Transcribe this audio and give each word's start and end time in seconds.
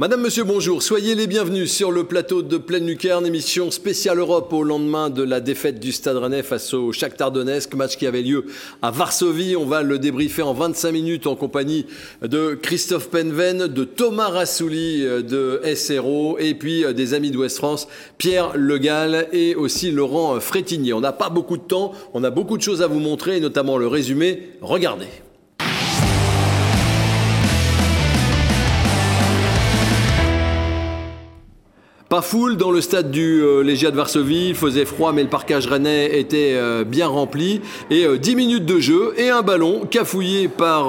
Madame, 0.00 0.22
Monsieur, 0.22 0.44
bonjour. 0.44 0.82
Soyez 0.82 1.14
les 1.14 1.26
bienvenus 1.26 1.70
sur 1.70 1.92
le 1.92 2.04
plateau 2.04 2.40
de 2.40 2.56
Pleine 2.56 2.86
Lucarne, 2.86 3.26
émission 3.26 3.70
spéciale 3.70 4.16
Europe 4.16 4.50
au 4.50 4.62
lendemain 4.62 5.10
de 5.10 5.22
la 5.22 5.40
défaite 5.40 5.78
du 5.78 5.92
Stade 5.92 6.16
Rennais 6.16 6.42
face 6.42 6.72
au 6.72 6.90
Shakhtar 6.90 7.30
match 7.76 7.98
qui 7.98 8.06
avait 8.06 8.22
lieu 8.22 8.46
à 8.80 8.90
Varsovie. 8.90 9.56
On 9.56 9.66
va 9.66 9.82
le 9.82 9.98
débriefer 9.98 10.40
en 10.40 10.54
25 10.54 10.92
minutes 10.92 11.26
en 11.26 11.36
compagnie 11.36 11.84
de 12.22 12.54
Christophe 12.54 13.10
Penven, 13.10 13.66
de 13.66 13.84
Thomas 13.84 14.30
Rassouli 14.30 15.04
euh, 15.04 15.20
de 15.20 15.60
SRO 15.74 16.38
et 16.38 16.54
puis 16.54 16.82
euh, 16.82 16.94
des 16.94 17.12
amis 17.12 17.30
d'Ouest 17.30 17.58
France, 17.58 17.86
Pierre 18.16 18.52
Legal 18.56 19.28
et 19.34 19.54
aussi 19.54 19.90
Laurent 19.90 20.40
Frétinier. 20.40 20.94
On 20.94 21.02
n'a 21.02 21.12
pas 21.12 21.28
beaucoup 21.28 21.58
de 21.58 21.62
temps, 21.62 21.92
on 22.14 22.24
a 22.24 22.30
beaucoup 22.30 22.56
de 22.56 22.62
choses 22.62 22.80
à 22.80 22.86
vous 22.86 23.00
montrer, 23.00 23.38
notamment 23.38 23.76
le 23.76 23.86
résumé. 23.86 24.52
Regardez. 24.62 25.08
Pas 32.10 32.22
foule 32.22 32.56
dans 32.56 32.72
le 32.72 32.80
stade 32.80 33.12
du 33.12 33.40
euh, 33.40 33.62
Légia 33.62 33.92
de 33.92 33.96
Varsovie, 33.96 34.48
il 34.48 34.56
faisait 34.56 34.84
froid 34.84 35.12
mais 35.12 35.22
le 35.22 35.28
parcage 35.28 35.68
rennais 35.68 36.18
était 36.18 36.54
euh, 36.54 36.82
bien 36.82 37.06
rempli. 37.06 37.60
Et 37.88 38.04
10 38.18 38.32
euh, 38.32 38.34
minutes 38.34 38.66
de 38.66 38.80
jeu 38.80 39.14
et 39.16 39.30
un 39.30 39.42
ballon 39.42 39.86
cafouillé 39.88 40.48
par 40.48 40.86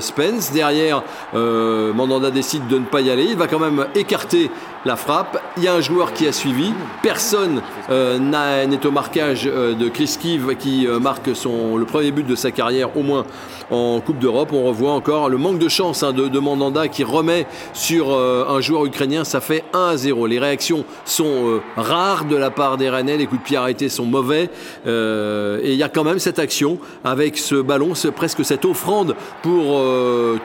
Spence. 0.00 0.52
Derrière, 0.54 1.02
Mandanda 1.34 2.30
décide 2.30 2.66
de 2.68 2.78
ne 2.78 2.86
pas 2.86 3.02
y 3.02 3.10
aller, 3.10 3.26
il 3.28 3.36
va 3.36 3.46
quand 3.46 3.58
même 3.58 3.88
écarter 3.94 4.50
la 4.84 4.96
frappe. 4.96 5.42
Il 5.56 5.62
y 5.62 5.68
a 5.68 5.74
un 5.74 5.80
joueur 5.80 6.12
qui 6.12 6.26
a 6.26 6.32
suivi. 6.32 6.72
Personne 7.02 7.62
euh, 7.90 8.18
n'est 8.18 8.86
au 8.86 8.90
marquage 8.90 9.46
euh, 9.46 9.74
de 9.74 9.88
Chris 9.88 10.16
Kiv 10.20 10.56
qui 10.56 10.86
euh, 10.86 10.98
marque 10.98 11.34
son, 11.34 11.76
le 11.76 11.84
premier 11.84 12.10
but 12.10 12.26
de 12.26 12.34
sa 12.34 12.50
carrière, 12.50 12.96
au 12.96 13.02
moins 13.02 13.24
en 13.70 14.00
Coupe 14.00 14.18
d'Europe. 14.18 14.50
On 14.52 14.64
revoit 14.64 14.92
encore 14.92 15.28
le 15.28 15.38
manque 15.38 15.58
de 15.58 15.68
chance 15.68 16.02
hein, 16.02 16.12
de, 16.12 16.38
Mandanda 16.38 16.88
qui 16.88 17.04
remet 17.04 17.46
sur 17.72 18.14
un 18.14 18.60
joueur 18.60 18.84
ukrainien. 18.84 19.24
Ça 19.24 19.40
fait 19.40 19.64
1 19.72 19.88
à 19.88 19.96
0. 19.96 20.26
Les 20.26 20.38
réactions 20.38 20.84
sont 21.06 21.60
rares 21.76 22.26
de 22.26 22.36
la 22.36 22.50
part 22.50 22.76
des 22.76 22.90
Rennais. 22.90 23.16
Les 23.16 23.26
coups 23.26 23.40
de 23.40 23.46
pied 23.46 23.56
arrêtés 23.56 23.88
sont 23.88 24.04
mauvais. 24.04 24.50
et 24.86 25.72
il 25.72 25.76
y 25.76 25.82
a 25.82 25.88
quand 25.88 26.04
même 26.04 26.18
cette 26.18 26.38
action 26.38 26.78
avec 27.04 27.38
ce 27.38 27.54
ballon, 27.54 27.92
presque 28.14 28.44
cette 28.44 28.66
offrande 28.66 29.16
pour 29.42 29.82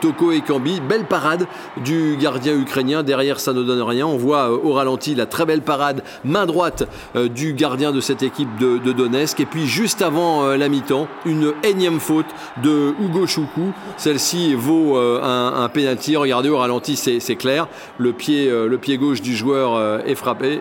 Toko 0.00 0.32
et 0.32 0.40
Kambi. 0.40 0.80
Belle 0.80 1.04
parade 1.04 1.46
du 1.84 2.16
gardien 2.18 2.54
ukrainien. 2.54 3.02
Derrière, 3.02 3.38
ça 3.38 3.52
ne 3.52 3.62
donne 3.62 3.82
rien. 3.82 4.06
On 4.06 4.16
voit 4.16 4.29
euh, 4.38 4.56
au 4.62 4.72
ralenti 4.72 5.14
la 5.14 5.26
très 5.26 5.44
belle 5.44 5.62
parade 5.62 6.02
main 6.24 6.46
droite 6.46 6.88
euh, 7.16 7.28
du 7.28 7.54
gardien 7.54 7.92
de 7.92 8.00
cette 8.00 8.22
équipe 8.22 8.48
de, 8.58 8.78
Donetsk. 8.92 9.40
Et 9.40 9.46
puis 9.46 9.66
juste 9.66 10.02
avant 10.02 10.44
euh, 10.44 10.56
la 10.56 10.68
mi-temps, 10.68 11.08
une 11.24 11.52
énième 11.62 12.00
faute 12.00 12.26
de 12.62 12.94
Hugo 13.00 13.26
Choukou. 13.26 13.72
Celle-ci 13.96 14.54
vaut 14.54 14.96
un, 14.96 15.68
penalty. 15.72 16.16
Regardez 16.16 16.48
au 16.48 16.58
ralenti, 16.58 16.96
c'est 16.96 17.36
clair. 17.36 17.68
Le 17.98 18.12
pied, 18.12 18.50
le 18.50 18.78
pied 18.78 18.98
gauche 18.98 19.22
du 19.22 19.36
joueur 19.36 20.00
est 20.06 20.14
frappé 20.14 20.60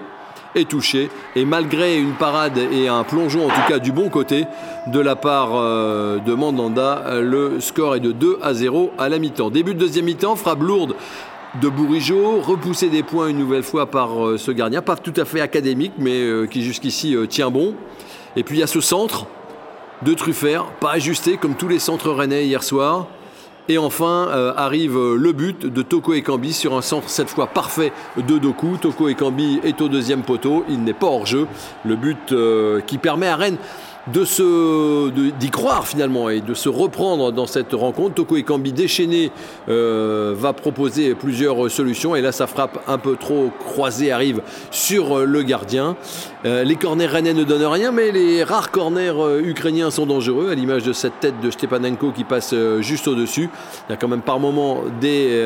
est 0.55 0.67
touché. 0.67 1.09
Et 1.35 1.45
malgré 1.45 1.97
une 1.99 2.13
parade 2.13 2.57
et 2.57 2.87
un 2.87 3.03
plongeon, 3.03 3.45
en 3.45 3.49
tout 3.49 3.67
cas 3.67 3.79
du 3.79 3.91
bon 3.91 4.09
côté, 4.09 4.45
de 4.87 4.99
la 4.99 5.15
part 5.15 5.51
de 5.51 6.33
Mandanda, 6.33 7.21
le 7.21 7.59
score 7.59 7.95
est 7.95 7.99
de 7.99 8.11
2 8.11 8.39
à 8.41 8.53
0 8.53 8.91
à 8.97 9.09
la 9.09 9.19
mi-temps. 9.19 9.49
Début 9.49 9.73
de 9.73 9.79
deuxième 9.79 10.05
mi-temps, 10.05 10.35
frappe 10.35 10.61
lourde 10.61 10.95
de 11.61 11.67
Bourigeau, 11.67 12.41
repousser 12.41 12.89
des 12.89 13.03
points 13.03 13.29
une 13.29 13.37
nouvelle 13.37 13.63
fois 13.63 13.87
par 13.87 14.25
euh, 14.25 14.37
ce 14.37 14.51
gardien, 14.51 14.81
pas 14.81 14.95
tout 14.95 15.13
à 15.17 15.25
fait 15.25 15.41
académique, 15.41 15.93
mais 15.97 16.21
euh, 16.21 16.45
qui 16.45 16.61
jusqu'ici 16.61 17.15
euh, 17.15 17.25
tient 17.25 17.49
bon. 17.49 17.73
Et 18.35 18.43
puis 18.43 18.57
il 18.57 18.59
y 18.59 18.63
a 18.63 18.67
ce 18.67 18.81
centre 18.81 19.25
de 20.03 20.13
Truffert, 20.13 20.65
pas 20.79 20.91
ajusté 20.91 21.37
comme 21.37 21.55
tous 21.55 21.67
les 21.67 21.79
centres 21.79 22.11
rennais 22.11 22.45
hier 22.45 22.63
soir. 22.63 23.07
Et 23.67 23.77
enfin 23.77 24.27
arrive 24.57 24.97
le 24.97 25.31
but 25.31 25.67
de 25.67 25.83
Toko 25.83 26.15
Ekambi 26.15 26.53
sur 26.53 26.75
un 26.75 26.81
centre 26.81 27.07
cette 27.07 27.29
fois 27.29 27.45
parfait 27.45 27.91
de 28.17 28.39
Doku. 28.39 28.77
Toko 28.81 29.09
Ekambi 29.09 29.59
est 29.63 29.79
au 29.81 29.89
deuxième 29.89 30.23
poteau, 30.23 30.65
il 30.69 30.83
n'est 30.83 30.93
pas 30.93 31.05
hors 31.05 31.27
jeu. 31.27 31.45
Le 31.85 31.95
but 31.95 32.33
qui 32.87 32.97
permet 32.97 33.27
à 33.27 33.35
Rennes 33.35 33.57
de 34.07 34.23
se, 34.25 35.09
d'y 35.09 35.49
croire 35.49 35.87
finalement 35.87 36.29
et 36.29 36.41
de 36.41 36.53
se 36.53 36.69
reprendre 36.69 37.31
dans 37.31 37.45
cette 37.45 37.73
rencontre. 37.73 38.15
Toko 38.15 38.37
Ekambi 38.37 38.73
déchaîné 38.73 39.31
euh, 39.67 40.33
va 40.37 40.53
proposer 40.53 41.15
plusieurs 41.15 41.69
solutions 41.69 42.15
et 42.15 42.21
là 42.21 42.31
sa 42.31 42.47
frappe 42.47 42.79
un 42.87 42.97
peu 42.97 43.15
trop 43.15 43.51
croisée 43.59 44.11
arrive 44.11 44.41
sur 44.71 45.25
le 45.25 45.43
gardien. 45.43 45.95
Euh, 46.45 46.63
les 46.63 46.75
corners 46.75 47.07
rennais 47.07 47.33
ne 47.33 47.43
donnent 47.43 47.65
rien 47.65 47.91
mais 47.91 48.11
les 48.11 48.43
rares 48.43 48.71
corners 48.71 49.13
euh, 49.17 49.41
ukrainiens 49.43 49.91
sont 49.91 50.05
dangereux 50.05 50.49
à 50.51 50.55
l'image 50.55 50.83
de 50.83 50.93
cette 50.93 51.19
tête 51.19 51.39
de 51.41 51.51
Stepanenko 51.51 52.11
qui 52.11 52.23
passe 52.23 52.55
juste 52.79 53.07
au-dessus. 53.07 53.49
Il 53.87 53.91
y 53.91 53.93
a 53.93 53.97
quand 53.97 54.07
même 54.07 54.21
par 54.21 54.39
moments 54.39 54.83
des 54.99 55.41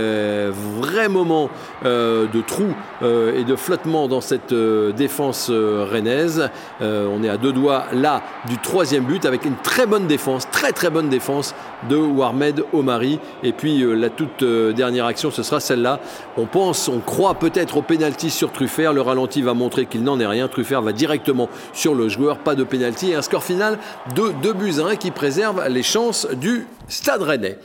vrais 0.79 1.09
moments 1.09 1.49
de 1.83 2.41
trous 2.41 2.73
et 3.01 3.43
de 3.43 3.55
flottement 3.55 4.07
dans 4.07 4.21
cette 4.21 4.53
défense 4.53 5.49
rennaise. 5.49 6.49
on 6.81 7.23
est 7.23 7.29
à 7.29 7.37
deux 7.37 7.51
doigts 7.51 7.85
là 7.93 8.21
du 8.47 8.57
troisième 8.57 9.05
but 9.05 9.25
avec 9.25 9.45
une 9.45 9.55
très 9.55 9.85
bonne 9.85 10.07
défense, 10.07 10.49
très 10.51 10.71
très 10.71 10.89
bonne 10.89 11.09
défense 11.09 11.55
de 11.89 11.95
Warmed 11.95 12.63
Omari. 12.73 13.19
Et 13.41 13.53
puis 13.53 13.81
euh, 13.83 13.93
la 13.93 14.09
toute 14.09 14.43
euh, 14.43 14.73
dernière 14.73 15.05
action, 15.05 15.31
ce 15.31 15.43
sera 15.43 15.59
celle-là. 15.59 15.99
On 16.37 16.45
pense, 16.45 16.87
on 16.87 16.99
croit 16.99 17.35
peut-être 17.35 17.77
au 17.77 17.81
pénalty 17.81 18.29
sur 18.29 18.51
Truffert. 18.51 18.93
Le 18.93 19.01
ralenti 19.01 19.41
va 19.41 19.53
montrer 19.53 19.85
qu'il 19.85 20.03
n'en 20.03 20.19
est 20.19 20.25
rien. 20.25 20.47
Truffert 20.47 20.81
va 20.81 20.91
directement 20.91 21.49
sur 21.71 21.95
le 21.95 22.09
joueur, 22.09 22.39
pas 22.39 22.55
de 22.55 22.63
pénalty. 22.63 23.11
Et 23.11 23.15
un 23.15 23.21
score 23.21 23.43
final 23.43 23.79
de 24.15 24.33
2 24.41 24.53
buts 24.53 24.79
à 24.79 24.87
1 24.87 24.95
qui 24.97 25.11
préserve 25.11 25.65
les 25.69 25.83
chances 25.83 26.27
du 26.33 26.67
Stade 26.87 27.21
Rennais. 27.21 27.57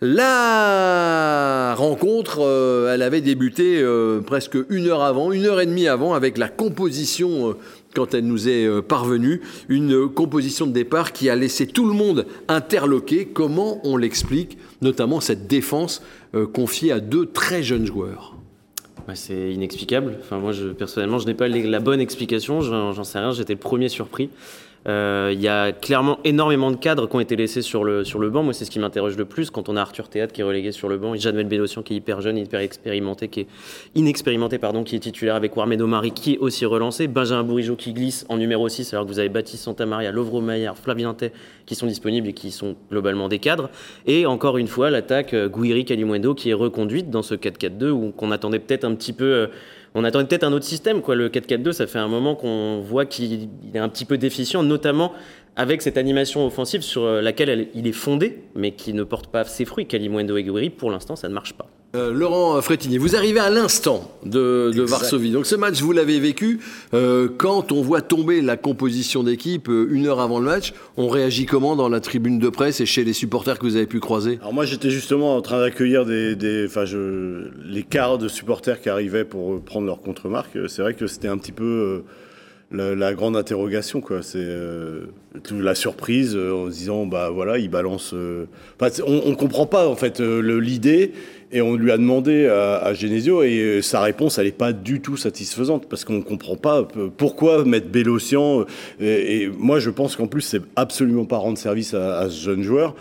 La 0.00 1.74
rencontre, 1.76 2.38
euh, 2.42 2.94
elle 2.94 3.02
avait 3.02 3.20
débuté 3.20 3.84
presque 4.24 4.56
une 4.70 4.86
heure 4.86 5.02
avant, 5.02 5.32
une 5.32 5.44
heure 5.46 5.60
et 5.60 5.66
demie 5.66 5.88
avant, 5.88 6.14
avec 6.14 6.38
la 6.38 6.48
composition 6.48 7.56
quand 7.94 8.14
elle 8.14 8.26
nous 8.26 8.48
est 8.48 8.66
euh, 8.66 8.82
parvenue, 8.82 9.40
une 9.68 10.08
composition 10.08 10.66
de 10.66 10.72
départ 10.72 11.12
qui 11.12 11.28
a 11.30 11.36
laissé 11.36 11.66
tout 11.66 11.86
le 11.86 11.94
monde 11.94 12.26
interloqué. 12.48 13.26
Comment 13.26 13.80
on 13.84 13.96
l'explique, 13.96 14.58
notamment 14.82 15.20
cette 15.20 15.46
défense 15.46 16.02
euh, 16.34 16.46
confiée 16.46 16.92
à 16.92 17.00
deux 17.00 17.26
très 17.26 17.62
jeunes 17.62 17.86
joueurs? 17.86 18.36
Bah, 19.06 19.14
c'est 19.14 19.52
inexplicable. 19.52 20.18
Enfin, 20.20 20.38
moi, 20.38 20.52
personnellement, 20.76 21.18
je 21.18 21.26
n'ai 21.26 21.34
pas 21.34 21.48
la 21.48 21.80
bonne 21.80 22.00
explication. 22.00 22.60
J'en 22.60 23.04
sais 23.04 23.18
rien. 23.18 23.32
J'étais 23.32 23.54
le 23.54 23.58
premier 23.58 23.88
surpris. 23.88 24.28
Euh, 24.86 25.30
il 25.34 25.40
y 25.40 25.48
a 25.48 25.72
clairement 25.72 26.18
énormément 26.24 26.70
de 26.70 26.76
cadres 26.76 27.08
qui 27.08 27.16
ont 27.16 27.20
été 27.20 27.36
laissés 27.36 27.62
sur 27.62 27.84
le, 27.84 28.04
sur 28.04 28.18
le 28.18 28.30
banc. 28.30 28.42
Moi, 28.42 28.52
c'est 28.52 28.64
ce 28.64 28.70
qui 28.70 28.78
m'interroge 28.78 29.16
le 29.16 29.24
plus 29.24 29.50
quand 29.50 29.68
on 29.68 29.76
a 29.76 29.80
Arthur 29.80 30.08
Théâtre 30.08 30.32
qui 30.32 30.40
est 30.40 30.44
relégué 30.44 30.72
sur 30.72 30.88
le 30.88 30.98
banc, 30.98 31.14
et 31.14 31.18
Janel 31.18 31.46
Bédossian 31.46 31.82
qui 31.82 31.94
est 31.94 31.96
hyper 31.96 32.20
jeune, 32.20 32.38
hyper 32.38 32.60
expérimenté, 32.60 33.28
qui 33.28 33.40
est 33.40 33.46
inexpérimenté, 33.94 34.58
pardon, 34.58 34.84
qui 34.84 34.96
est 34.96 35.00
titulaire 35.00 35.34
avec 35.34 35.56
Warmedo 35.56 35.86
Marie 35.86 36.12
qui 36.12 36.34
est 36.34 36.38
aussi 36.38 36.64
relancé, 36.64 37.08
Benjamin 37.08 37.42
Bourigeau 37.42 37.76
qui 37.76 37.92
glisse 37.92 38.24
en 38.28 38.36
numéro 38.36 38.68
6, 38.68 38.94
alors 38.94 39.04
que 39.04 39.10
vous 39.10 39.18
avez 39.18 39.28
Baptiste 39.28 39.64
Santamaria, 39.64 40.12
Lovro 40.12 40.40
Maillard, 40.40 40.76
Flavien 40.76 41.16
qui 41.66 41.74
sont 41.74 41.86
disponibles 41.86 42.28
et 42.28 42.32
qui 42.32 42.50
sont 42.50 42.76
globalement 42.90 43.28
des 43.28 43.38
cadres. 43.38 43.70
Et 44.06 44.26
encore 44.26 44.58
une 44.58 44.68
fois, 44.68 44.90
l'attaque 44.90 45.34
euh, 45.34 45.48
Gouiri 45.48 45.84
Calimuendo 45.84 46.34
qui 46.34 46.50
est 46.50 46.54
reconduite 46.54 47.10
dans 47.10 47.22
ce 47.22 47.34
4-4-2 47.34 47.90
où 47.90 48.10
qu'on 48.10 48.30
attendait 48.30 48.58
peut-être 48.58 48.84
un 48.84 48.94
petit 48.94 49.12
peu. 49.12 49.24
Euh, 49.24 49.46
on 49.94 50.04
attendait 50.04 50.26
peut-être 50.26 50.44
un 50.44 50.52
autre 50.52 50.64
système. 50.64 51.02
Quoi. 51.02 51.14
Le 51.14 51.28
4-4-2, 51.28 51.72
ça 51.72 51.86
fait 51.86 51.98
un 51.98 52.08
moment 52.08 52.34
qu'on 52.34 52.80
voit 52.80 53.06
qu'il 53.06 53.48
est 53.74 53.78
un 53.78 53.88
petit 53.88 54.04
peu 54.04 54.18
déficient, 54.18 54.62
notamment 54.62 55.12
avec 55.56 55.82
cette 55.82 55.96
animation 55.96 56.46
offensive 56.46 56.82
sur 56.82 57.02
euh, 57.02 57.20
laquelle 57.20 57.68
il 57.74 57.86
est 57.86 57.92
fondé, 57.92 58.44
mais 58.54 58.72
qui 58.72 58.92
ne 58.92 59.02
porte 59.02 59.26
pas 59.26 59.44
ses 59.44 59.64
fruits. 59.64 59.86
Kalimundo 59.86 60.36
et 60.36 60.44
Guiri, 60.44 60.70
pour 60.70 60.90
l'instant, 60.90 61.16
ça 61.16 61.28
ne 61.28 61.34
marche 61.34 61.54
pas. 61.54 61.68
Euh, 61.94 62.12
Laurent 62.12 62.60
Frétini, 62.60 62.98
vous 62.98 63.16
arrivez 63.16 63.40
à 63.40 63.48
l'instant 63.48 64.10
de, 64.22 64.70
Varsovie. 64.82 65.30
Donc 65.30 65.46
ce 65.46 65.56
match, 65.56 65.80
vous 65.80 65.92
l'avez 65.92 66.20
vécu. 66.20 66.60
Euh, 66.92 67.28
quand 67.38 67.72
on 67.72 67.80
voit 67.80 68.02
tomber 68.02 68.42
la 68.42 68.58
composition 68.58 69.22
d'équipe 69.22 69.68
une 69.68 70.06
heure 70.06 70.20
avant 70.20 70.38
le 70.38 70.44
match, 70.44 70.74
on 70.98 71.08
réagit 71.08 71.46
comment 71.46 71.76
dans 71.76 71.88
la 71.88 72.00
tribune 72.00 72.38
de 72.38 72.50
presse 72.50 72.82
et 72.82 72.86
chez 72.86 73.04
les 73.04 73.14
supporters 73.14 73.58
que 73.58 73.64
vous 73.64 73.76
avez 73.76 73.86
pu 73.86 74.00
croiser? 74.00 74.38
Alors 74.42 74.52
moi, 74.52 74.66
j'étais 74.66 74.90
justement 74.90 75.34
en 75.34 75.40
train 75.40 75.60
d'accueillir 75.60 76.04
des, 76.04 76.36
les 76.36 77.82
quarts 77.84 78.18
de 78.18 78.28
supporters 78.28 78.82
qui 78.82 78.90
arrivaient 78.90 79.24
pour 79.24 79.58
prendre 79.62 79.86
leur 79.86 80.02
contre-marque. 80.02 80.58
C'est 80.68 80.82
vrai 80.82 80.92
que 80.92 81.06
c'était 81.06 81.28
un 81.28 81.38
petit 81.38 81.52
peu 81.52 82.02
la, 82.70 82.94
la 82.94 83.14
grande 83.14 83.34
interrogation, 83.34 84.02
quoi. 84.02 84.22
C'est 84.22 84.36
euh, 84.40 85.06
la 85.50 85.74
surprise 85.74 86.36
euh, 86.36 86.52
en 86.52 86.70
se 86.70 86.76
disant, 86.76 87.06
bah 87.06 87.30
voilà, 87.30 87.56
il 87.56 87.70
balance. 87.70 88.12
euh, 88.12 88.44
enfin, 88.78 88.90
c'est- 88.92 89.02
on, 89.06 89.26
on 89.26 89.34
comprend 89.36 89.64
pas 89.64 89.88
en 89.88 89.96
fait 89.96 90.20
euh, 90.20 90.40
l'idée 90.60 91.12
et 91.50 91.60
on 91.62 91.76
lui 91.76 91.90
a 91.90 91.96
demandé 91.96 92.46
à, 92.46 92.76
à 92.76 92.94
Genesio 92.94 93.42
et 93.42 93.58
euh, 93.58 93.82
sa 93.82 94.00
réponse, 94.00 94.38
elle 94.38 94.46
n'est 94.46 94.52
pas 94.52 94.72
du 94.72 95.00
tout 95.00 95.16
satisfaisante 95.16 95.88
parce 95.88 96.04
qu'on 96.04 96.20
comprend 96.20 96.56
pas 96.56 96.86
euh, 96.96 97.08
pourquoi 97.16 97.64
mettre 97.64 97.88
Bélocian. 97.88 98.60
euh, 98.60 98.64
et, 99.00 99.42
et 99.42 99.48
moi, 99.48 99.78
je 99.78 99.90
pense 99.90 100.16
qu'en 100.16 100.26
plus, 100.26 100.42
c'est 100.42 100.62
absolument 100.76 101.24
pas 101.24 101.38
rendre 101.38 101.58
service 101.58 101.94
à, 101.94 102.18
à 102.18 102.28
ce 102.28 102.42
jeune 102.44 102.62
joueur. 102.62 102.94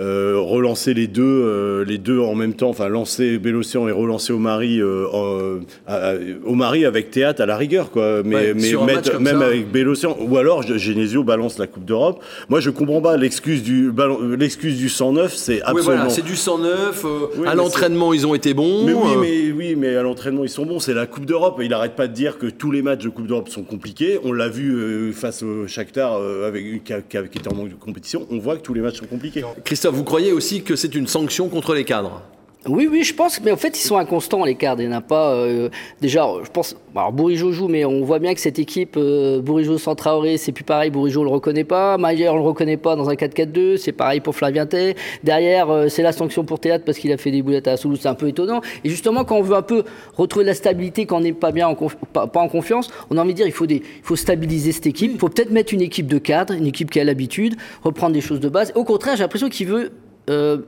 Euh, 0.00 0.36
relancer 0.38 0.94
les 0.94 1.06
deux, 1.08 1.22
euh, 1.24 1.84
les 1.84 1.98
deux 1.98 2.20
en 2.20 2.34
même 2.34 2.54
temps, 2.54 2.68
enfin 2.68 2.88
lancer 2.88 3.38
Bélocian 3.38 3.88
et 3.88 3.92
relancer 3.92 4.32
euh, 4.32 5.58
à- 5.86 6.10
à- 6.10 6.14
Omari 6.46 6.84
avec 6.84 7.10
théâtre 7.10 7.42
à 7.42 7.46
la 7.46 7.56
rigueur, 7.56 7.90
quoi. 7.90 8.22
Mais, 8.24 8.52
Ouais, 8.52 8.54
mettre, 8.86 9.18
même 9.20 9.40
ça. 9.40 9.46
avec 9.46 9.70
Bélocian, 9.72 10.16
ou 10.20 10.36
alors 10.36 10.62
Genesio 10.62 11.24
balance 11.24 11.58
la 11.58 11.66
Coupe 11.66 11.84
d'Europe. 11.84 12.22
Moi, 12.48 12.60
je 12.60 12.70
comprends 12.70 13.00
pas 13.00 13.16
l'excuse 13.16 13.62
du, 13.62 13.90
l'excuse 14.38 14.78
du 14.78 14.88
109, 14.88 15.34
c'est 15.34 15.54
Oui, 15.54 15.60
absolument. 15.64 15.84
voilà, 15.96 16.10
c'est 16.10 16.24
du 16.24 16.36
109. 16.36 17.04
euh, 17.04 17.08
Oui, 17.38 17.46
à 17.48 17.54
l'entraînement, 17.54 18.12
ils 18.12 18.26
ont 18.26 18.34
été 18.34 18.54
bons. 18.54 18.84
Mais 18.86 18.92
oui, 18.92 19.10
mais, 19.20 19.52
oui, 19.52 19.74
mais 19.76 19.96
à 19.96 20.02
l'entraînement, 20.02 20.44
ils 20.44 20.48
sont 20.48 20.64
bons. 20.66 20.78
C'est 20.78 20.94
la 20.94 21.06
Coupe 21.06 21.26
d'Europe. 21.26 21.58
Il 21.60 21.70
n'arrête 21.70 21.96
pas 21.96 22.06
de 22.06 22.12
dire 22.14 22.38
que 22.38 22.46
tous 22.46 22.70
les 22.70 22.82
matchs 22.82 23.02
de 23.04 23.08
Coupe 23.08 23.26
d'Europe 23.26 23.48
sont 23.48 23.62
compliqués. 23.64 24.18
On 24.24 24.32
l'a 24.32 24.48
vu 24.48 24.72
euh, 24.74 25.12
face 25.12 25.42
au 25.42 25.66
Shakhtar, 25.66 26.18
euh, 26.20 26.46
avec, 26.46 26.84
qui 26.84 26.92
était 27.16 27.48
en 27.48 27.54
manque 27.54 27.70
de 27.70 27.74
compétition. 27.74 28.26
On 28.30 28.38
voit 28.38 28.56
que 28.56 28.62
tous 28.62 28.74
les 28.74 28.80
matchs 28.80 28.98
sont 29.00 29.06
compliqués. 29.06 29.42
Christophe, 29.64 29.87
vous 29.90 30.04
croyez 30.04 30.32
aussi 30.32 30.62
que 30.62 30.76
c'est 30.76 30.94
une 30.94 31.06
sanction 31.06 31.48
contre 31.48 31.74
les 31.74 31.84
cadres? 31.84 32.22
Oui, 32.68 32.88
oui, 32.90 33.02
je 33.02 33.14
pense, 33.14 33.40
mais 33.42 33.50
en 33.50 33.56
fait, 33.56 33.78
ils 33.78 33.82
sont 33.82 33.96
inconstants, 33.96 34.44
les 34.44 34.54
cadres. 34.54 34.82
Il 34.82 34.88
n'y 34.88 34.94
en 34.94 34.98
a 34.98 35.00
pas. 35.00 35.32
euh, 35.32 35.68
déjà, 36.00 36.26
je 36.44 36.50
pense. 36.50 36.76
Alors, 36.94 37.12
Bourigeau 37.12 37.52
joue, 37.52 37.68
mais 37.68 37.84
on 37.84 38.02
voit 38.04 38.18
bien 38.18 38.34
que 38.34 38.40
cette 38.40 38.58
équipe, 38.58 38.96
euh, 38.96 39.40
Bourigeau 39.40 39.78
sans 39.78 39.96
c'est 40.36 40.52
plus 40.52 40.64
pareil. 40.64 40.90
Bourigeau, 40.90 41.20
on 41.22 41.24
le 41.24 41.30
reconnaît 41.30 41.64
pas. 41.64 41.96
Maillard, 41.98 42.34
on 42.34 42.38
le 42.38 42.42
reconnaît 42.42 42.76
pas 42.76 42.96
dans 42.96 43.08
un 43.08 43.14
4-4-2. 43.14 43.76
C'est 43.78 43.92
pareil 43.92 44.20
pour 44.20 44.34
Flavien 44.34 44.66
Tay. 44.66 44.96
Derrière, 45.24 45.70
euh, 45.70 45.88
c'est 45.88 46.02
la 46.02 46.12
sanction 46.12 46.44
pour 46.44 46.60
Théâtre 46.60 46.84
parce 46.84 46.98
qu'il 46.98 47.12
a 47.12 47.16
fait 47.16 47.30
des 47.30 47.42
boulettes 47.42 47.68
à 47.68 47.78
Toulouse. 47.78 47.98
C'est 48.02 48.08
un 48.08 48.14
peu 48.14 48.28
étonnant. 48.28 48.60
Et 48.84 48.88
justement, 48.90 49.24
quand 49.24 49.36
on 49.36 49.42
veut 49.42 49.56
un 49.56 49.62
peu 49.62 49.84
retrouver 50.16 50.44
la 50.44 50.54
stabilité, 50.54 51.06
quand 51.06 51.18
on 51.18 51.20
n'est 51.20 51.32
pas 51.32 51.52
bien, 51.52 51.68
en 51.68 51.74
pas, 51.74 52.30
en 52.34 52.48
confiance, 52.48 52.90
on 53.10 53.16
a 53.16 53.22
envie 53.22 53.32
de 53.32 53.36
dire 53.36 53.46
il 53.46 53.52
faut, 53.52 53.66
il 53.66 53.82
faut 54.02 54.16
stabiliser 54.16 54.72
cette 54.72 54.86
équipe. 54.86 55.10
Il 55.14 55.18
faut 55.18 55.28
peut-être 55.28 55.50
mettre 55.50 55.72
une 55.72 55.82
équipe 55.82 56.06
de 56.06 56.18
cadres, 56.18 56.54
une 56.54 56.66
équipe 56.66 56.90
qui 56.90 57.00
a 57.00 57.04
l'habitude, 57.04 57.56
reprendre 57.82 58.12
des 58.12 58.20
choses 58.20 58.40
de 58.40 58.48
base. 58.48 58.72
Au 58.74 58.84
contraire, 58.84 59.16
j'ai 59.16 59.22
l'impression 59.22 59.48
qu'il 59.48 59.68
veut. 59.68 59.92
euh, 60.30 60.58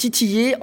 titiller, 0.00 0.54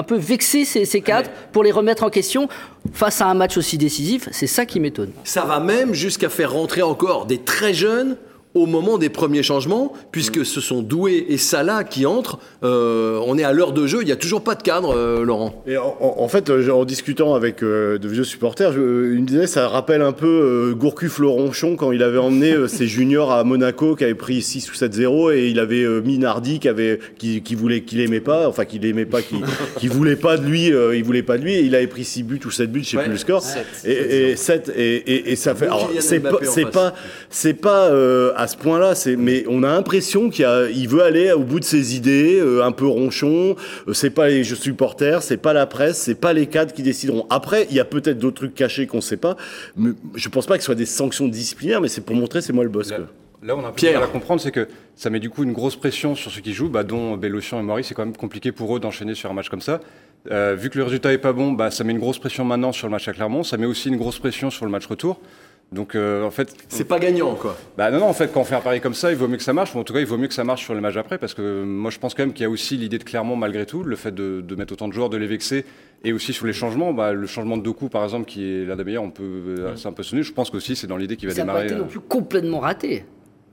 un 0.00 0.02
peu 0.02 0.16
vexer 0.16 0.64
ces, 0.64 0.86
ces 0.86 1.02
cadres 1.02 1.30
pour 1.52 1.62
les 1.62 1.70
remettre 1.70 2.02
en 2.04 2.10
question 2.10 2.48
face 2.92 3.20
à 3.20 3.26
un 3.26 3.34
match 3.34 3.58
aussi 3.58 3.76
décisif. 3.76 4.28
C'est 4.32 4.46
ça 4.46 4.64
qui 4.64 4.80
m'étonne. 4.80 5.12
Ça 5.24 5.44
va 5.44 5.60
même 5.60 5.92
jusqu'à 5.92 6.30
faire 6.30 6.52
rentrer 6.52 6.82
encore 6.82 7.26
des 7.26 7.38
très 7.38 7.74
jeunes 7.74 8.16
au 8.54 8.66
moment 8.66 8.98
des 8.98 9.10
premiers 9.10 9.42
changements, 9.44 9.92
puisque 10.10 10.44
ce 10.44 10.60
sont 10.60 10.82
Doué 10.82 11.24
et 11.28 11.38
Salah 11.38 11.84
qui 11.84 12.04
entrent. 12.04 12.38
Euh, 12.64 13.20
on 13.26 13.38
est 13.38 13.44
à 13.44 13.52
l'heure 13.52 13.72
de 13.72 13.86
jeu, 13.86 13.98
il 14.02 14.06
n'y 14.06 14.12
a 14.12 14.16
toujours 14.16 14.42
pas 14.42 14.56
de 14.56 14.62
cadre, 14.62 14.94
euh, 14.96 15.24
Laurent. 15.24 15.62
Et 15.68 15.76
en, 15.76 16.28
fait, 16.28 16.50
euh, 16.50 16.70
en 16.70 16.84
discutant 16.84 17.34
avec 17.34 17.62
euh, 17.62 17.98
de 17.98 18.08
vieux 18.08 18.24
supporters, 18.24 18.72
je, 18.72 19.12
il 19.14 19.20
me 19.20 19.26
disait 19.26 19.46
ça 19.46 19.68
rappelle 19.68 20.02
un 20.02 20.12
peu 20.12 20.74
Gourcuff 20.76 21.18
Laurentchon 21.18 21.76
quand 21.76 21.92
il 21.92 22.02
avait 22.02 22.18
emmené 22.18 22.56
ses 22.66 22.86
juniors 22.88 23.30
à 23.32 23.44
Monaco, 23.44 23.94
qui 23.94 24.04
avait 24.04 24.14
pris 24.14 24.42
6 24.42 24.70
ou 24.70 24.74
7-0, 24.74 25.32
et 25.34 25.48
il 25.48 25.58
avait 25.60 25.86
mis 26.02 26.18
Nardi 26.18 26.58
qui 26.58 26.68
avait 26.68 26.98
qui, 27.18 27.42
qui 27.42 27.54
voulait 27.54 27.82
qu'il 27.82 28.00
aimait 28.00 28.20
pas, 28.20 28.48
enfin 28.48 28.64
qu'il 28.64 28.84
aimait 28.84 29.06
pas, 29.06 29.22
qui 29.22 29.36
qui 29.78 29.86
voulait 29.88 30.16
pas 30.16 30.36
de 30.36 30.44
lui, 30.44 30.72
il 30.94 31.04
voulait 31.04 31.22
pas 31.22 31.38
de 31.38 31.44
lui, 31.44 31.54
et 31.54 31.60
il 31.60 31.74
avait 31.76 31.86
pris 31.86 32.04
6 32.04 32.24
buts 32.24 32.40
ou 32.44 32.50
7 32.50 32.70
buts, 32.72 32.82
je 32.82 32.90
sais 32.90 32.96
Ouais, 32.96 33.04
plus 33.04 33.12
le 33.12 33.18
score. 33.18 33.42
sept. 33.42 33.66
Et, 33.84 34.30
et 34.32 34.36
7 34.36 34.72
et, 34.76 34.96
et, 34.96 35.32
et 35.32 35.36
ça 35.36 35.54
fait. 35.54 35.68
C'est 36.00 36.20
pas 36.70 36.94
c'est 37.28 37.54
pas 37.54 37.90
à 38.40 38.46
ce 38.46 38.56
point-là, 38.56 38.94
c'est 38.94 39.16
mais 39.16 39.44
on 39.48 39.62
a 39.62 39.68
l'impression 39.68 40.30
qu'il 40.30 40.88
veut 40.88 41.02
aller 41.02 41.30
au 41.30 41.40
bout 41.40 41.60
de 41.60 41.64
ses 41.64 41.94
idées, 41.94 42.38
euh, 42.40 42.64
un 42.64 42.72
peu 42.72 42.86
ronchon. 42.86 43.54
Euh, 43.86 43.92
c'est 43.92 44.08
pas 44.08 44.28
les 44.28 44.44
supporters, 44.44 45.22
c'est 45.22 45.36
pas 45.36 45.52
la 45.52 45.66
presse, 45.66 45.98
c'est 45.98 46.14
pas 46.14 46.32
les 46.32 46.46
cadres 46.46 46.72
qui 46.72 46.82
décideront. 46.82 47.26
Après, 47.28 47.66
il 47.68 47.76
y 47.76 47.80
a 47.80 47.84
peut-être 47.84 48.18
d'autres 48.18 48.36
trucs 48.36 48.54
cachés 48.54 48.86
qu'on 48.86 49.02
sait 49.02 49.18
pas. 49.18 49.36
Mais 49.76 49.90
je 50.14 50.28
pense 50.30 50.46
pas 50.46 50.54
que 50.54 50.62
ce 50.62 50.66
soit 50.66 50.74
des 50.74 50.86
sanctions 50.86 51.28
disciplinaires, 51.28 51.82
mais 51.82 51.88
c'est 51.88 52.00
pour 52.00 52.16
montrer 52.16 52.40
c'est 52.40 52.54
moi 52.54 52.64
le 52.64 52.70
boss. 52.70 52.90
Là, 52.90 53.00
là, 53.42 53.56
on 53.56 53.62
a 53.62 53.68
un 53.68 53.72
peu 53.72 53.86
à 53.88 54.06
comprendre, 54.06 54.40
c'est 54.40 54.52
que 54.52 54.68
ça 54.96 55.10
met 55.10 55.20
du 55.20 55.28
coup 55.28 55.44
une 55.44 55.52
grosse 55.52 55.76
pression 55.76 56.14
sur 56.14 56.30
ceux 56.30 56.40
qui 56.40 56.54
jouent, 56.54 56.70
bah, 56.70 56.82
dont 56.82 57.18
Bélocian 57.18 57.60
et 57.60 57.62
Maurice. 57.62 57.88
C'est 57.88 57.94
quand 57.94 58.06
même 58.06 58.16
compliqué 58.16 58.52
pour 58.52 58.74
eux 58.74 58.80
d'enchaîner 58.80 59.14
sur 59.14 59.30
un 59.30 59.34
match 59.34 59.50
comme 59.50 59.60
ça. 59.60 59.80
Euh, 60.30 60.54
vu 60.54 60.70
que 60.70 60.78
le 60.78 60.84
résultat 60.84 61.12
est 61.12 61.18
pas 61.18 61.34
bon, 61.34 61.52
bah, 61.52 61.70
ça 61.70 61.84
met 61.84 61.92
une 61.92 61.98
grosse 61.98 62.18
pression 62.18 62.46
maintenant 62.46 62.72
sur 62.72 62.86
le 62.86 62.92
match 62.92 63.06
à 63.06 63.12
Clermont. 63.12 63.42
Ça 63.42 63.58
met 63.58 63.66
aussi 63.66 63.88
une 63.90 63.98
grosse 63.98 64.18
pression 64.18 64.48
sur 64.48 64.64
le 64.64 64.70
match 64.70 64.86
retour. 64.86 65.20
Donc 65.72 65.94
euh, 65.94 66.24
en 66.24 66.32
fait, 66.32 66.52
C'est 66.68 66.84
pas 66.84 66.98
gagnant, 66.98 67.36
quoi. 67.36 67.56
bah 67.78 67.92
non, 67.92 68.00
non, 68.00 68.06
en 68.06 68.12
fait, 68.12 68.32
quand 68.32 68.40
on 68.40 68.44
fait 68.44 68.56
un 68.56 68.60
pari 68.60 68.80
comme 68.80 68.94
ça, 68.94 69.12
il 69.12 69.16
vaut 69.16 69.28
mieux 69.28 69.36
que 69.36 69.42
ça 69.44 69.52
marche. 69.52 69.72
Ou 69.74 69.78
en 69.78 69.84
tout 69.84 69.92
cas, 69.92 70.00
il 70.00 70.06
vaut 70.06 70.16
mieux 70.18 70.26
que 70.26 70.34
ça 70.34 70.42
marche 70.42 70.64
sur 70.64 70.74
le 70.74 70.80
match 70.80 70.96
après, 70.96 71.16
parce 71.16 71.32
que 71.32 71.62
moi, 71.62 71.92
je 71.92 71.98
pense 72.00 72.14
quand 72.14 72.24
même 72.24 72.32
qu'il 72.32 72.42
y 72.42 72.46
a 72.46 72.50
aussi 72.50 72.76
l'idée 72.76 72.98
de 72.98 73.04
Clermont, 73.04 73.36
malgré 73.36 73.66
tout, 73.66 73.84
le 73.84 73.94
fait 73.94 74.12
de, 74.12 74.40
de 74.40 74.54
mettre 74.56 74.72
autant 74.72 74.88
de 74.88 74.92
joueurs, 74.92 75.10
de 75.10 75.16
les 75.16 75.28
vexer, 75.28 75.64
et 76.02 76.12
aussi 76.12 76.32
sur 76.32 76.46
les 76.46 76.52
changements. 76.52 76.92
Bah, 76.92 77.12
le 77.12 77.26
changement 77.28 77.56
de 77.56 77.62
Doku, 77.62 77.88
par 77.88 78.02
exemple, 78.02 78.26
qui 78.26 78.44
est 78.44 78.64
l'un 78.64 78.74
des 78.74 78.82
meilleurs, 78.82 79.04
on 79.04 79.10
peut, 79.10 79.22
euh, 79.22 79.76
c'est 79.76 79.86
un 79.86 79.92
peu 79.92 80.02
sonné. 80.02 80.24
Je 80.24 80.32
pense 80.32 80.50
qu'aussi, 80.50 80.74
c'est 80.74 80.88
dans 80.88 80.96
l'idée 80.96 81.16
qu'il 81.16 81.28
va 81.28 81.34
Ça 81.36 81.44
n'a 81.44 81.52
pas 81.52 81.60
démarrer. 81.60 81.66
été 81.66 81.80
non 81.80 81.86
euh, 81.86 81.90
plus 81.90 82.00
complètement 82.00 82.58
raté. 82.58 83.04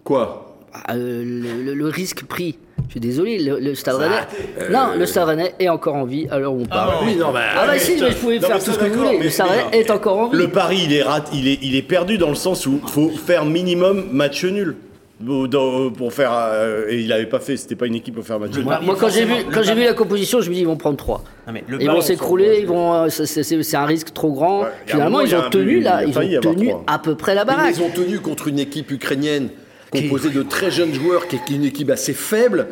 Quoi? 0.03 0.57
Ah, 0.73 0.95
euh, 0.95 1.23
le, 1.23 1.63
le- 1.63 1.73
le 1.75 1.85
risque 1.87 2.23
pris. 2.25 2.57
Je 2.87 2.91
suis 2.91 2.99
désolé, 3.01 3.37
le, 3.39 3.59
le 3.59 3.75
Stade 3.75 3.95
Rennais. 3.95 4.69
Non, 4.71 4.89
le 4.97 5.05
Stade 5.05 5.25
Rennais 5.27 5.53
est 5.59 5.67
encore 5.69 5.95
en 5.95 6.05
vie 6.05 6.27
à 6.31 6.39
l'heure 6.39 6.53
où 6.53 6.61
on 6.61 6.65
parle. 6.65 7.05
Oui, 7.05 7.15
non, 7.15 7.31
bah, 7.33 7.41
Ah, 7.55 7.67
bah 7.67 7.77
si, 7.77 7.97
mais 8.01 8.11
je 8.11 8.15
pouvais 8.15 8.39
Non, 8.39 8.47
faire 8.47 8.63
tout 8.63 8.71
ce 8.71 8.79
que 8.79 8.85
vous 8.85 9.03
voulez. 9.05 9.19
Le 9.19 9.29
Stade 9.29 9.47
Rennais 9.49 9.79
est 9.79 9.91
encore 9.91 10.17
en 10.17 10.27
vie. 10.29 10.37
Le 10.37 10.47
pari, 10.49 10.79
il 10.85 10.93
est, 10.93 11.03
rat, 11.03 11.23
il, 11.33 11.47
est, 11.47 11.59
il 11.61 11.75
est 11.75 11.81
perdu 11.81 12.17
dans 12.17 12.29
le 12.29 12.35
sens 12.35 12.65
où 12.65 12.79
faut 12.87 13.09
faire 13.09 13.43
minimum 13.45 14.07
match 14.11 14.43
nul. 14.45 14.75
Dans- 15.19 15.89
Pour 15.89 16.13
faire, 16.13 16.31
euh, 16.31 16.85
et 16.89 16.99
il 17.01 17.11
avait 17.11 17.25
pas 17.25 17.39
fait, 17.39 17.57
c'était 17.57 17.75
pas 17.75 17.87
une 17.87 17.95
équipe 17.95 18.13
pour 18.13 18.23
faire 18.23 18.39
match 18.39 18.51
nul. 18.53 18.63
Moi, 18.63 18.79
moi, 18.83 18.95
quand 18.99 19.09
j'ai 19.09 19.25
vu, 19.25 19.33
quand 19.51 19.63
j'ai 19.63 19.73
vu 19.73 19.83
la 19.83 19.93
composition, 19.93 20.41
je 20.41 20.49
me 20.49 20.53
dis 20.53 20.61
ils 20.61 20.67
vont 20.67 20.77
prendre 20.77 20.95
3. 20.95 21.23
Non, 21.47 21.53
mais 21.53 21.63
le 21.67 21.81
Ils 21.81 21.89
vont 21.89 22.01
s'écrouler, 22.01 22.59
ils 22.61 22.67
vont. 22.67 22.93
euh, 22.93 23.09
c'est- 23.09 23.75
un 23.75 23.85
risque 23.85 24.13
trop 24.13 24.31
grand. 24.31 24.61
Ouais, 24.61 24.67
il 24.85 24.91
Finalement, 24.91 25.09
moment, 25.17 25.23
il 25.25 25.29
ils 25.31 25.35
ont 25.35 25.49
tenu 25.49 25.79
là, 25.81 26.03
il 26.03 26.09
ils 26.09 26.37
ont 26.37 26.41
tenu 26.41 26.71
à 26.85 26.99
peu 26.99 27.15
près 27.15 27.33
la 27.33 27.45
Mais 27.45 27.51
baraque. 27.53 27.73
ils 27.75 27.81
ont 27.81 27.89
tenu 27.89 28.19
contre 28.19 28.47
une 28.47 28.59
équipe 28.59 28.91
ukrainienne 28.91 29.49
composée 29.91 30.29
de 30.29 30.43
très 30.43 30.71
jeunes 30.71 30.93
joueurs, 30.93 31.27
qui 31.27 31.35
est 31.35 31.49
une 31.49 31.65
équipe 31.65 31.89
assez 31.89 32.13
faible. 32.13 32.67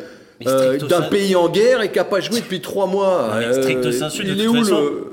Euh, 0.46 0.76
d'un 0.76 1.00
pays 1.00 1.34
en 1.34 1.48
guerre 1.48 1.80
et 1.80 1.90
qui 1.90 1.96
n'a 1.96 2.04
pas 2.04 2.20
joué 2.20 2.40
depuis 2.40 2.60
trois 2.60 2.86
mois. 2.86 3.30
Non, 3.32 3.38
mais 3.38 3.44
Euh, 3.46 3.62
stricto 3.62 3.90
sensu, 3.90 4.22
de 4.22 4.32
il 4.32 4.42
est 4.42 4.46
où 4.46 4.52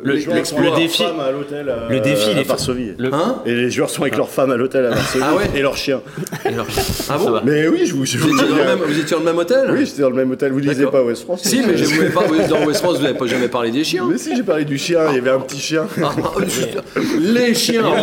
le, 0.03 0.15
L'exploit 0.33 0.61
le 0.61 0.71
défi- 0.71 1.01
à 1.03 1.31
l'hôtel 1.31 1.69
à, 1.69 1.87
le 1.89 2.01
défi, 2.01 2.31
il 2.33 2.39
est 2.39 2.43
Varsovie. 2.43 2.91
le- 2.97 3.13
Hein 3.13 3.37
Et 3.45 3.55
les 3.55 3.71
joueurs 3.71 3.89
sont 3.89 4.01
avec 4.01 4.17
leurs 4.17 4.27
femmes 4.29 4.51
à 4.51 4.57
l'hôtel 4.57 4.85
à 4.85 4.89
Varsovie 4.95 5.23
Ah 5.25 5.33
ouais 5.35 5.49
et 5.55 5.61
leurs 5.61 5.77
chiens. 5.77 6.01
Ah 7.09 7.17
bon. 7.17 7.39
Mais 7.45 7.69
oui, 7.69 7.85
je 7.85 7.93
vous, 7.93 8.05
je 8.05 8.17
vous, 8.17 8.27
vous 8.27 8.33
étiez 8.35 8.43
dis, 8.47 8.49
dans 8.51 8.57
le 8.57 8.61
euh, 8.63 8.65
même, 8.75 8.79
vous 8.85 8.99
étiez 8.99 9.11
dans 9.11 9.19
le 9.19 9.25
même 9.25 9.37
hôtel 9.37 9.69
Oui, 9.71 9.85
j'étais 9.85 10.01
dans 10.01 10.09
le 10.09 10.15
même 10.15 10.31
hôtel. 10.31 10.51
Vous 10.51 10.59
lisez 10.59 10.75
D'accord. 10.75 10.91
pas 10.91 11.03
West 11.03 11.23
France 11.23 11.41
Si, 11.43 11.61
mais 11.65 11.77
je 11.77 11.85
voulais 11.85 12.09
pas, 12.09 12.23
dans 12.49 12.65
West 12.65 12.81
France, 12.81 12.97
vous 12.97 13.03
n'avez 13.03 13.17
pas 13.17 13.25
jamais 13.27 13.47
parlé 13.47 13.71
des 13.71 13.85
chiens. 13.85 14.05
Mais 14.11 14.17
si, 14.17 14.35
j'ai 14.35 14.43
parlé 14.43 14.65
du 14.65 14.77
chien. 14.77 14.99
Il 15.11 15.15
y 15.15 15.19
avait 15.19 15.29
un 15.31 15.39
petit 15.39 15.59
chien. 15.61 15.87
Ah, 16.03 16.11
les 17.21 17.53
chiens, 17.53 17.83
on 17.85 17.93
a 17.93 18.01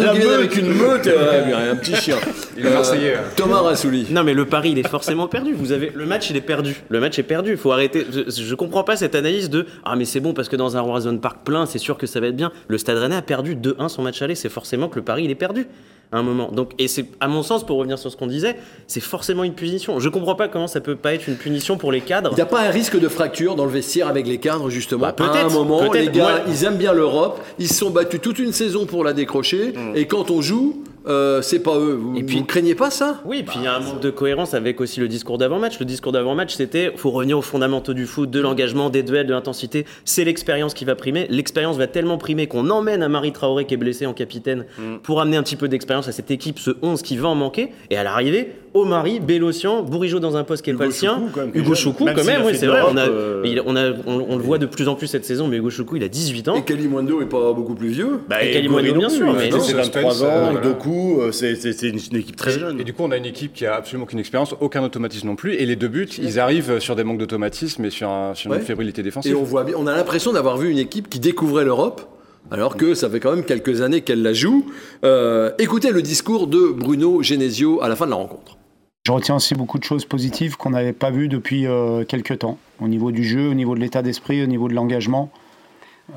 l'impression 0.00 0.30
avec 0.32 0.56
une 0.56 0.74
meute, 0.74 1.06
euh, 1.06 1.70
un 1.72 1.76
petit 1.76 1.94
chien. 1.94 2.16
Il 2.56 2.66
est 2.66 2.70
Marseillais, 2.70 3.14
euh. 3.14 3.18
Thomas 3.36 3.60
Rassouli. 3.60 4.06
Non 4.10 4.24
mais 4.24 4.34
le 4.34 4.44
pari 4.44 4.70
il 4.72 4.78
est 4.78 4.88
forcément 4.88 5.26
perdu. 5.28 5.54
Vous 5.56 5.72
avez 5.72 5.92
le 5.94 6.04
match 6.06 6.31
il 6.32 6.36
est 6.36 6.40
perdu. 6.40 6.82
Le 6.88 6.98
match 7.00 7.18
est 7.18 7.22
perdu. 7.22 7.52
Il 7.52 7.56
faut 7.56 7.70
arrêter. 7.72 8.04
Je, 8.10 8.30
je 8.30 8.54
comprends 8.54 8.82
pas 8.84 8.96
cette 8.96 9.14
analyse 9.14 9.48
de 9.50 9.66
ah 9.84 9.94
mais 9.96 10.04
c'est 10.04 10.20
bon 10.20 10.34
parce 10.34 10.48
que 10.48 10.56
dans 10.56 10.76
un 10.76 10.80
Horizon 10.80 11.16
Park 11.18 11.38
plein 11.44 11.66
c'est 11.66 11.78
sûr 11.78 11.96
que 11.98 12.06
ça 12.06 12.18
va 12.20 12.26
être 12.28 12.36
bien. 12.36 12.50
Le 12.68 12.78
Stade 12.78 12.98
Rennais 12.98 13.16
a 13.16 13.22
perdu 13.22 13.54
2-1 13.54 13.88
son 13.88 14.02
match 14.02 14.20
aller. 14.22 14.34
C'est 14.34 14.48
forcément 14.48 14.88
que 14.88 14.96
le 14.96 15.04
pari 15.04 15.24
il 15.24 15.30
est 15.30 15.34
perdu 15.36 15.66
à 16.10 16.18
un 16.18 16.22
moment. 16.22 16.50
Donc 16.52 16.72
et 16.78 16.88
c'est 16.88 17.06
à 17.20 17.28
mon 17.28 17.42
sens 17.42 17.64
pour 17.64 17.78
revenir 17.78 17.98
sur 17.98 18.10
ce 18.10 18.16
qu'on 18.16 18.26
disait 18.26 18.56
c'est 18.86 19.00
forcément 19.00 19.44
une 19.44 19.54
punition. 19.54 19.98
Je 20.00 20.08
comprends 20.08 20.34
pas 20.34 20.48
comment 20.48 20.66
ça 20.66 20.80
peut 20.80 20.96
pas 20.96 21.14
être 21.14 21.28
une 21.28 21.36
punition 21.36 21.76
pour 21.78 21.92
les 21.92 22.00
cadres. 22.00 22.30
Il 22.32 22.36
n'y 22.36 22.40
a 22.42 22.46
pas 22.46 22.62
un 22.66 22.70
risque 22.70 22.98
de 22.98 23.08
fracture 23.08 23.54
dans 23.54 23.64
le 23.64 23.70
vestiaire 23.70 24.08
avec 24.08 24.26
les 24.26 24.38
cadres, 24.38 24.68
justement 24.70 25.02
Bah, 25.02 25.12
peut-être, 25.12 25.36
À 25.36 25.44
un 25.44 25.48
moment, 25.50 25.92
les 25.92 26.08
gars, 26.08 26.22
Moi- 26.22 26.40
ils 26.48 26.64
aiment 26.64 26.76
bien 26.76 26.92
l'Europe, 26.92 27.40
ils 27.58 27.68
se 27.68 27.74
sont 27.74 27.90
battus 27.90 28.20
toute 28.20 28.38
une 28.38 28.52
saison 28.52 28.86
pour 28.86 29.04
la 29.04 29.12
décrocher, 29.12 29.72
et 29.94 30.06
quand 30.06 30.30
on 30.30 30.40
joue, 30.42 30.82
euh, 31.06 31.42
c'est 31.42 31.58
pas 31.60 31.76
eux. 31.78 31.94
Vous, 32.00 32.16
Et 32.16 32.22
puis- 32.22 32.38
vous 32.38 32.44
craignez 32.44 32.74
pas 32.74 32.90
ça? 32.90 33.20
Oui, 33.24 33.38
et 33.40 33.42
puis 33.42 33.56
il 33.58 33.64
y 33.64 33.66
a 33.66 33.74
un 33.76 33.80
manque 33.80 34.00
de 34.00 34.10
cohérence 34.10 34.54
avec 34.54 34.80
aussi 34.80 35.00
le 35.00 35.08
discours 35.08 35.38
d'avant-match. 35.38 35.78
Le 35.78 35.84
discours 35.84 36.12
d'avant-match, 36.12 36.54
c'était 36.54 36.92
faut 36.96 37.10
revenir 37.10 37.38
aux 37.38 37.42
fondamentaux 37.42 37.94
du 37.94 38.06
foot, 38.06 38.30
de 38.30 38.40
l'engagement, 38.40 38.90
des 38.90 39.02
duels, 39.02 39.26
de 39.26 39.32
l'intensité. 39.32 39.84
C'est 40.04 40.24
l'expérience 40.24 40.74
qui 40.74 40.84
va 40.84 40.94
primer. 40.94 41.26
L'expérience 41.30 41.76
va 41.76 41.86
tellement 41.86 42.18
primer 42.18 42.46
qu'on 42.46 42.70
emmène 42.70 43.02
un 43.02 43.08
Marie 43.08 43.32
Traoré 43.32 43.64
qui 43.64 43.74
est 43.74 43.78
blessé 43.78 44.06
en 44.06 44.12
capitaine 44.14 44.64
pour 45.02 45.20
amener 45.20 45.36
un 45.36 45.42
petit 45.42 45.56
peu 45.56 45.68
d'expérience 45.68 46.08
à 46.08 46.12
cette 46.12 46.30
équipe, 46.30 46.58
ce 46.58 46.70
11 46.82 47.02
qui 47.02 47.16
va 47.16 47.28
en 47.28 47.34
manquer. 47.34 47.70
Et 47.90 47.96
à 47.96 48.02
l'arrivée, 48.04 48.52
Omari, 48.74 49.20
Bélocian, 49.20 49.82
Bourigeau 49.82 50.18
dans 50.18 50.36
un 50.36 50.44
poste 50.44 50.64
qui 50.64 50.70
est 50.70 50.74
pas 50.74 50.86
le 50.86 50.92
sien, 50.92 51.20
Hugo. 51.52 51.74
Choukou 51.74 52.06
quand 52.06 52.24
même, 52.24 52.42
oui, 52.44 52.52
fait 52.52 52.58
c'est 52.58 52.66
de 52.66 52.70
vrai. 52.70 52.80
On, 52.90 52.96
a, 52.96 53.04
l'Europe, 53.06 53.14
euh, 53.18 53.42
il- 53.44 53.62
on, 53.66 53.76
a- 53.76 53.90
on- 54.06 54.26
on 54.30 54.36
le 54.36 54.42
voit 54.42 54.56
de 54.58 54.64
plus 54.66 54.88
en 54.88 54.94
plus 54.94 55.08
cette 55.08 55.26
saison, 55.26 55.46
mais 55.46 55.58
Hugo 55.58 55.68
Choukou, 55.68 55.96
il 55.96 56.02
a 56.04 56.08
18 56.08 56.48
ans. 56.48 56.54
Et 56.54 56.62
Kalimundo 56.62 57.20
est 57.20 57.26
pas 57.26 57.52
beaucoup 57.52 57.74
plus 57.74 57.88
vieux 57.88 58.20
Bah, 58.30 58.42
Et 58.42 58.50
Kalimundo, 58.52 58.94
bien 58.94 59.08
sûr, 59.10 59.30
mais 59.34 59.50
c'est 59.50 59.60
c'est 59.60 59.72
23 59.74 60.12
Spence, 60.14 60.22
ans. 60.22 60.52
Doku, 60.62 60.91
euh, 61.20 61.32
c'est 61.32 61.52
une, 61.82 61.98
une 62.12 62.18
équipe 62.18 62.36
très 62.36 62.50
jeune. 62.52 62.80
Et 62.80 62.84
du 62.84 62.92
coup, 62.92 63.02
on 63.04 63.10
a 63.10 63.16
une 63.16 63.24
équipe 63.26 63.52
qui 63.52 63.66
a 63.66 63.74
absolument 63.76 64.04
aucune 64.04 64.18
expérience, 64.18 64.54
aucun 64.60 64.82
automatisme 64.82 65.26
non 65.28 65.36
plus. 65.36 65.54
Et 65.54 65.66
les 65.66 65.76
deux 65.76 65.88
buts, 65.88 66.08
ils 66.18 66.38
arrivent 66.40 66.78
sur 66.78 66.96
des 66.96 67.04
manques 67.04 67.18
d'automatisme 67.18 67.84
et 67.84 67.90
sur, 67.90 68.08
un- 68.08 68.34
sur 68.34 68.50
Ouais. 68.50 68.58
une 68.58 68.62
fébrilité 68.64 69.00
Et 69.00 69.04
défensive. 69.04 69.36
on 69.36 69.42
voit 69.42 69.64
bien, 69.64 69.74
on 69.78 69.86
a 69.86 69.94
l'impression 69.96 70.32
d'avoir 70.32 70.56
vu 70.56 70.70
une 70.70 70.78
équipe 70.78 71.08
qui 71.08 71.20
découvrait 71.20 71.64
l'Europe 71.64 72.02
alors 72.50 72.76
que 72.76 72.94
ça 72.94 73.08
fait 73.08 73.20
quand 73.20 73.34
même 73.34 73.44
quelques 73.44 73.80
années 73.82 74.00
qu'elle 74.00 74.22
la 74.22 74.32
joue. 74.32 74.66
Euh, 75.04 75.52
écoutez 75.58 75.90
le 75.92 76.02
discours 76.02 76.46
de 76.48 76.72
Bruno 76.76 77.22
Genesio 77.22 77.82
à 77.82 77.88
la 77.88 77.96
fin 77.96 78.04
de 78.06 78.10
la 78.10 78.16
rencontre. 78.16 78.58
Je 79.06 79.12
retiens 79.12 79.36
aussi 79.36 79.54
beaucoup 79.54 79.78
de 79.78 79.84
choses 79.84 80.04
positives 80.04 80.56
qu'on 80.56 80.70
n'avait 80.70 80.92
pas 80.92 81.10
vues 81.10 81.28
depuis 81.28 81.66
euh, 81.66 82.04
quelques 82.04 82.38
temps, 82.40 82.58
au 82.80 82.88
niveau 82.88 83.10
du 83.10 83.24
jeu, 83.24 83.48
au 83.48 83.54
niveau 83.54 83.74
de 83.74 83.80
l'état 83.80 84.02
d'esprit, 84.02 84.42
au 84.42 84.46
niveau 84.46 84.68
de 84.68 84.74
l'engagement. 84.74 85.30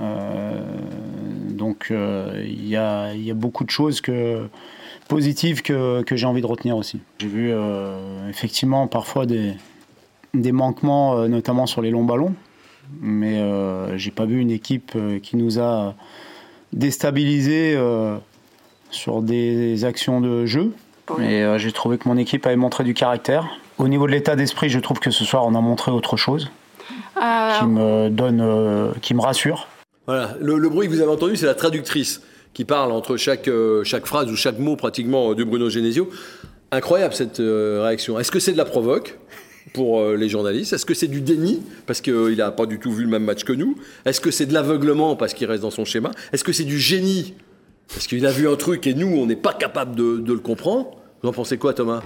Euh, 0.02 0.60
donc 1.66 1.88
euh, 1.90 2.44
il 2.46 2.68
y, 2.68 2.76
a, 2.76 3.14
y, 3.16 3.32
a, 3.32 3.34
beaucoup 3.34 3.64
de 3.64 3.72
choses 3.72 4.00
que, 4.00 4.48
positives 5.08 5.64
que, 5.64 6.04
que 6.04 6.16
j'ai 6.16 6.28
envie 6.28 6.42
de 6.42 6.46
retenir 6.46 6.78
aussi. 6.78 7.00
J'ai 7.18 7.28
vu 7.28 7.50
euh, 7.52 8.30
effectivement 8.30 8.86
parfois 8.86 9.26
des, 9.26 9.54
des 10.36 10.52
manquements, 10.52 11.18
euh, 11.18 11.28
notamment 11.28 11.66
sur 11.66 11.82
les 11.82 11.90
longs 11.90 12.04
ballons, 12.04 12.36
mais 13.02 13.42
j'ai 13.98 14.12
pas 14.12 14.26
vu 14.26 14.40
une 14.40 14.52
équipe 14.52 14.96
qui 15.24 15.38
nous 15.38 15.60
a 15.60 15.96
déstabilisé 16.72 17.76
sur 18.92 19.24
des 19.24 19.86
actions 19.86 20.22
de 20.22 20.46
jeu. 20.46 20.72
Et 21.20 21.44
j'ai 21.58 21.72
trouvé 21.72 21.98
que 21.98 22.08
mon 22.08 22.18
équipe 22.18 22.46
avait 22.46 22.56
montré 22.56 22.84
du 22.84 22.94
caractère. 22.94 23.48
Au 23.80 23.88
niveau 23.88 24.06
de 24.06 24.12
l'état 24.12 24.36
d'esprit, 24.36 24.70
je 24.70 24.80
trouve 24.80 25.00
que 25.00 25.10
ce 25.10 25.26
soir 25.26 25.48
on 25.48 25.56
a 25.56 25.62
montré 25.62 25.92
autre 25.92 26.16
chose 26.16 26.52
qui 27.16 27.66
me 27.66 28.10
donne, 28.10 28.94
qui 29.02 29.16
me 29.16 29.22
rassure. 29.22 29.68
Voilà, 30.08 30.38
le, 30.40 30.70
bruit 30.70 30.88
que 30.88 30.94
vous 30.94 31.02
avez 31.02 31.12
entendu, 31.12 31.36
c'est 31.36 31.46
la 31.46 31.56
traductrice 31.56 32.22
qui 32.54 32.64
parle 32.64 32.92
entre 32.92 33.18
chaque, 33.18 33.48
euh, 33.48 33.84
chaque 33.84 34.06
phrase 34.06 34.32
ou 34.32 34.36
chaque 34.36 34.60
mot 34.60 34.76
pratiquement 34.76 35.34
de 35.34 35.44
Bruno 35.44 35.70
Genesio. 35.70 36.10
Incroyable 36.72 37.14
cette 37.14 37.40
euh, 37.40 37.82
réaction. 37.84 38.20
Est-ce 38.20 38.32
que 38.32 38.40
c'est 38.40 38.54
de 38.54 38.58
la 38.58 38.66
provoque 38.66 39.18
pour 39.74 40.00
euh, 40.00 40.16
les 40.16 40.30
journalistes? 40.30 40.74
Est-ce 40.74 40.86
que 40.86 40.94
c'est 40.94 41.08
du 41.08 41.22
déni 41.22 41.64
parce 41.88 42.02
qu'il 42.02 42.36
n'a 42.38 42.52
pas 42.52 42.66
du 42.66 42.80
tout 42.80 42.92
vu 42.92 43.04
le 43.04 43.10
même 43.10 43.24
match 43.24 43.44
que 43.44 43.54
nous? 43.54 43.78
Est-ce 44.06 44.22
que 44.22 44.32
c'est 44.32 44.46
de 44.46 44.54
l'aveuglement 44.54 45.16
parce 45.16 45.34
qu'il 45.34 45.48
reste 45.48 45.64
dans 45.64 45.72
son 45.72 45.86
schéma? 45.86 46.12
Est-ce 46.34 46.44
que 46.44 46.54
c'est 46.54 46.64
du 46.64 46.80
génie 46.80 47.34
parce 47.88 48.08
qu'il 48.08 48.26
a 48.26 48.32
vu 48.32 48.48
un 48.48 48.56
truc 48.56 48.88
et 48.88 48.94
nous, 48.94 49.08
on 49.08 49.26
n'est 49.26 49.36
pas 49.36 49.54
capable 49.54 49.96
de, 49.96 50.18
de 50.18 50.34
le 50.34 50.40
comprendre? 50.40 50.92
Vous 51.22 51.30
en 51.30 51.34
pensez 51.34 51.58
quoi, 51.58 51.74
Thomas? 51.74 52.04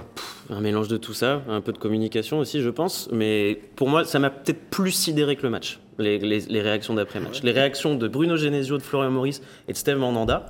Un 0.48 0.60
mélange 0.60 0.88
de 0.88 0.96
tout 0.96 1.12
ça, 1.12 1.42
un 1.48 1.60
peu 1.60 1.72
de 1.72 1.78
communication 1.78 2.38
aussi, 2.38 2.62
je 2.62 2.70
pense. 2.70 3.08
Mais 3.12 3.60
pour 3.76 3.88
moi, 3.88 4.04
ça 4.04 4.18
m'a 4.18 4.30
peut-être 4.30 4.70
plus 4.70 4.92
sidéré 4.92 5.36
que 5.36 5.42
le 5.42 5.50
match, 5.50 5.78
les, 6.00 6.18
les, 6.18 6.40
les 6.40 6.60
réactions 6.62 6.94
d'après-match. 6.94 7.42
Les 7.42 7.52
réactions 7.52 7.94
de 7.94 8.08
Bruno 8.08 8.36
Genesio, 8.36 8.78
de 8.78 8.82
Florian 8.82 9.10
Maurice 9.10 9.42
et 9.68 9.72
de 9.72 9.76
Steve 9.76 9.98
Mandanda. 9.98 10.46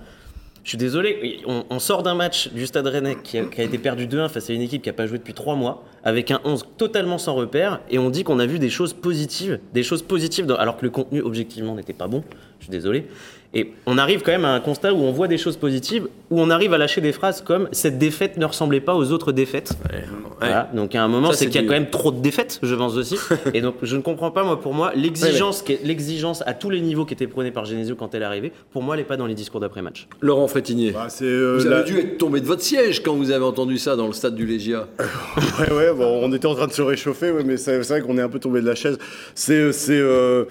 Je 0.63 0.69
suis 0.69 0.79
désolé, 0.79 1.41
on, 1.47 1.65
on 1.71 1.79
sort 1.79 2.03
d'un 2.03 2.15
match 2.15 2.53
du 2.53 2.67
Stade 2.67 2.87
Rennais 2.87 3.17
qui 3.25 3.39
a, 3.39 3.45
qui 3.45 3.63
a 3.63 3.65
été 3.65 3.79
perdu 3.79 4.07
2-1 4.07 4.29
face 4.29 4.51
à 4.51 4.53
une 4.53 4.61
équipe 4.61 4.83
qui 4.83 4.91
n'a 4.91 4.93
pas 4.93 5.07
joué 5.07 5.17
depuis 5.17 5.33
3 5.33 5.55
mois, 5.55 5.85
avec 6.05 6.31
un 6.31 6.41
11 6.45 6.67
totalement 6.77 7.17
sans 7.17 7.35
repère, 7.35 7.81
et 7.89 7.99
on 7.99 8.11
dit 8.11 8.25
qu'on 8.25 8.39
a 8.39 8.47
vu 8.47 8.59
des 8.59 8.69
choses 8.69 8.93
positives, 8.93 9.59
des 9.73 9.83
choses 9.83 10.03
positives, 10.03 10.45
dans, 10.45 10.57
alors 10.57 10.77
que 10.77 10.85
le 10.85 10.91
contenu 10.91 11.23
objectivement 11.23 11.75
n'était 11.75 11.95
pas 11.95 12.09
bon. 12.09 12.23
Je 12.59 12.65
suis 12.65 12.71
désolé. 12.71 13.07
Et 13.53 13.73
on 13.87 13.99
arrive 13.99 14.23
quand 14.23 14.31
même 14.31 14.45
à 14.45 14.53
un 14.53 14.61
constat 14.61 14.95
où 14.95 14.99
on 14.99 15.11
voit 15.11 15.27
des 15.27 15.39
choses 15.39 15.57
positives, 15.57 16.07
où 16.31 16.41
on 16.41 16.51
arrive 16.51 16.73
à 16.73 16.79
lâcher 16.79 17.01
des 17.01 17.11
phrases 17.11 17.41
comme 17.41 17.69
cette 17.73 17.99
défaite 17.99 18.37
ne 18.37 18.45
ressemblait 18.45 18.81
pas 18.81 18.95
aux 18.95 19.11
autres 19.11 19.33
défaites. 19.33 19.73
Ouais, 19.93 20.05
voilà. 20.39 20.71
Donc 20.73 20.95
à 20.95 21.03
un 21.03 21.09
moment, 21.09 21.33
c'est 21.33 21.47
qu'il 21.47 21.57
y 21.57 21.59
a 21.59 21.63
du... 21.63 21.67
quand 21.67 21.75
même 21.75 21.91
trop 21.91 22.13
de 22.13 22.21
défaites, 22.21 22.61
je 22.63 22.75
pense 22.77 22.95
aussi. 22.97 23.17
et 23.55 23.61
donc 23.61 23.77
je 23.83 23.97
ne 23.97 24.03
comprends 24.03 24.31
pas, 24.31 24.45
moi, 24.45 24.61
pour 24.61 24.73
moi, 24.73 24.93
l'exigence 24.95 25.65
ouais, 25.69 25.81
l'exigence 25.83 26.45
à 26.47 26.55
tous 26.55 26.71
les 26.71 26.81
niveaux 26.81 27.05
qui 27.05 27.15
était 27.15 27.27
prônée 27.27 27.51
par 27.51 27.65
Genesio 27.65 27.97
quand 27.97 28.15
elle 28.15 28.23
est 28.23 28.27
arrivée, 28.27 28.53
pour 28.73 28.85
moi, 28.85 28.95
elle 28.95 29.01
n'est 29.01 29.07
pas 29.07 29.17
dans 29.17 29.27
les 29.27 29.35
discours 29.35 29.59
d'après-match. 29.59 30.07
Laurent 30.21 30.47
Frétinier, 30.47 30.93
bah, 30.93 31.09
euh, 31.23 31.57
vous 31.59 31.67
avez 31.67 31.85
dû 31.85 31.99
être 31.99 32.19
tombé 32.19 32.41
de 32.41 32.47
votre 32.47 32.63
siège 32.63 33.03
quand 33.03 33.15
vous 33.15 33.33
avez 33.33 33.45
entendu 33.45 33.79
ça 33.79 33.97
dans 33.97 34.07
le 34.07 34.13
stade 34.13 34.37
du 34.37 34.47
Légia. 34.47 34.87
ouais, 35.59 35.73
ouais, 35.73 35.93
bon, 35.93 36.21
on 36.23 36.33
était 36.33 36.47
en 36.47 36.55
train 36.55 36.69
de 36.69 36.73
se 36.73 36.83
réchauffer, 36.83 37.33
ouais, 37.33 37.43
mais 37.45 37.57
c'est 37.57 37.81
vrai 37.81 38.01
qu'on 38.01 38.17
est 38.17 38.23
un 38.23 38.29
peu 38.29 38.39
tombé 38.39 38.61
de 38.61 38.67
la 38.67 38.77
chaise. 38.77 38.97
C'est. 39.35 39.73
Euh, 39.91 40.45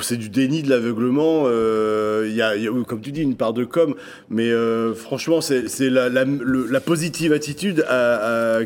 c'est 0.00 0.16
du 0.16 0.28
déni, 0.28 0.62
de 0.62 0.70
l'aveuglement. 0.70 1.42
Il 1.46 1.52
euh, 1.52 2.28
y, 2.28 2.42
a, 2.42 2.56
y, 2.56 2.68
a, 2.68 2.70
comme 2.86 3.00
tu 3.00 3.12
dis, 3.12 3.22
une 3.22 3.36
part 3.36 3.52
de 3.52 3.64
com, 3.64 3.94
mais 4.30 4.50
euh, 4.50 4.94
franchement, 4.94 5.40
c'est 5.40 5.90
la, 5.90 6.80
positive 6.80 7.32
attitude 7.32 7.84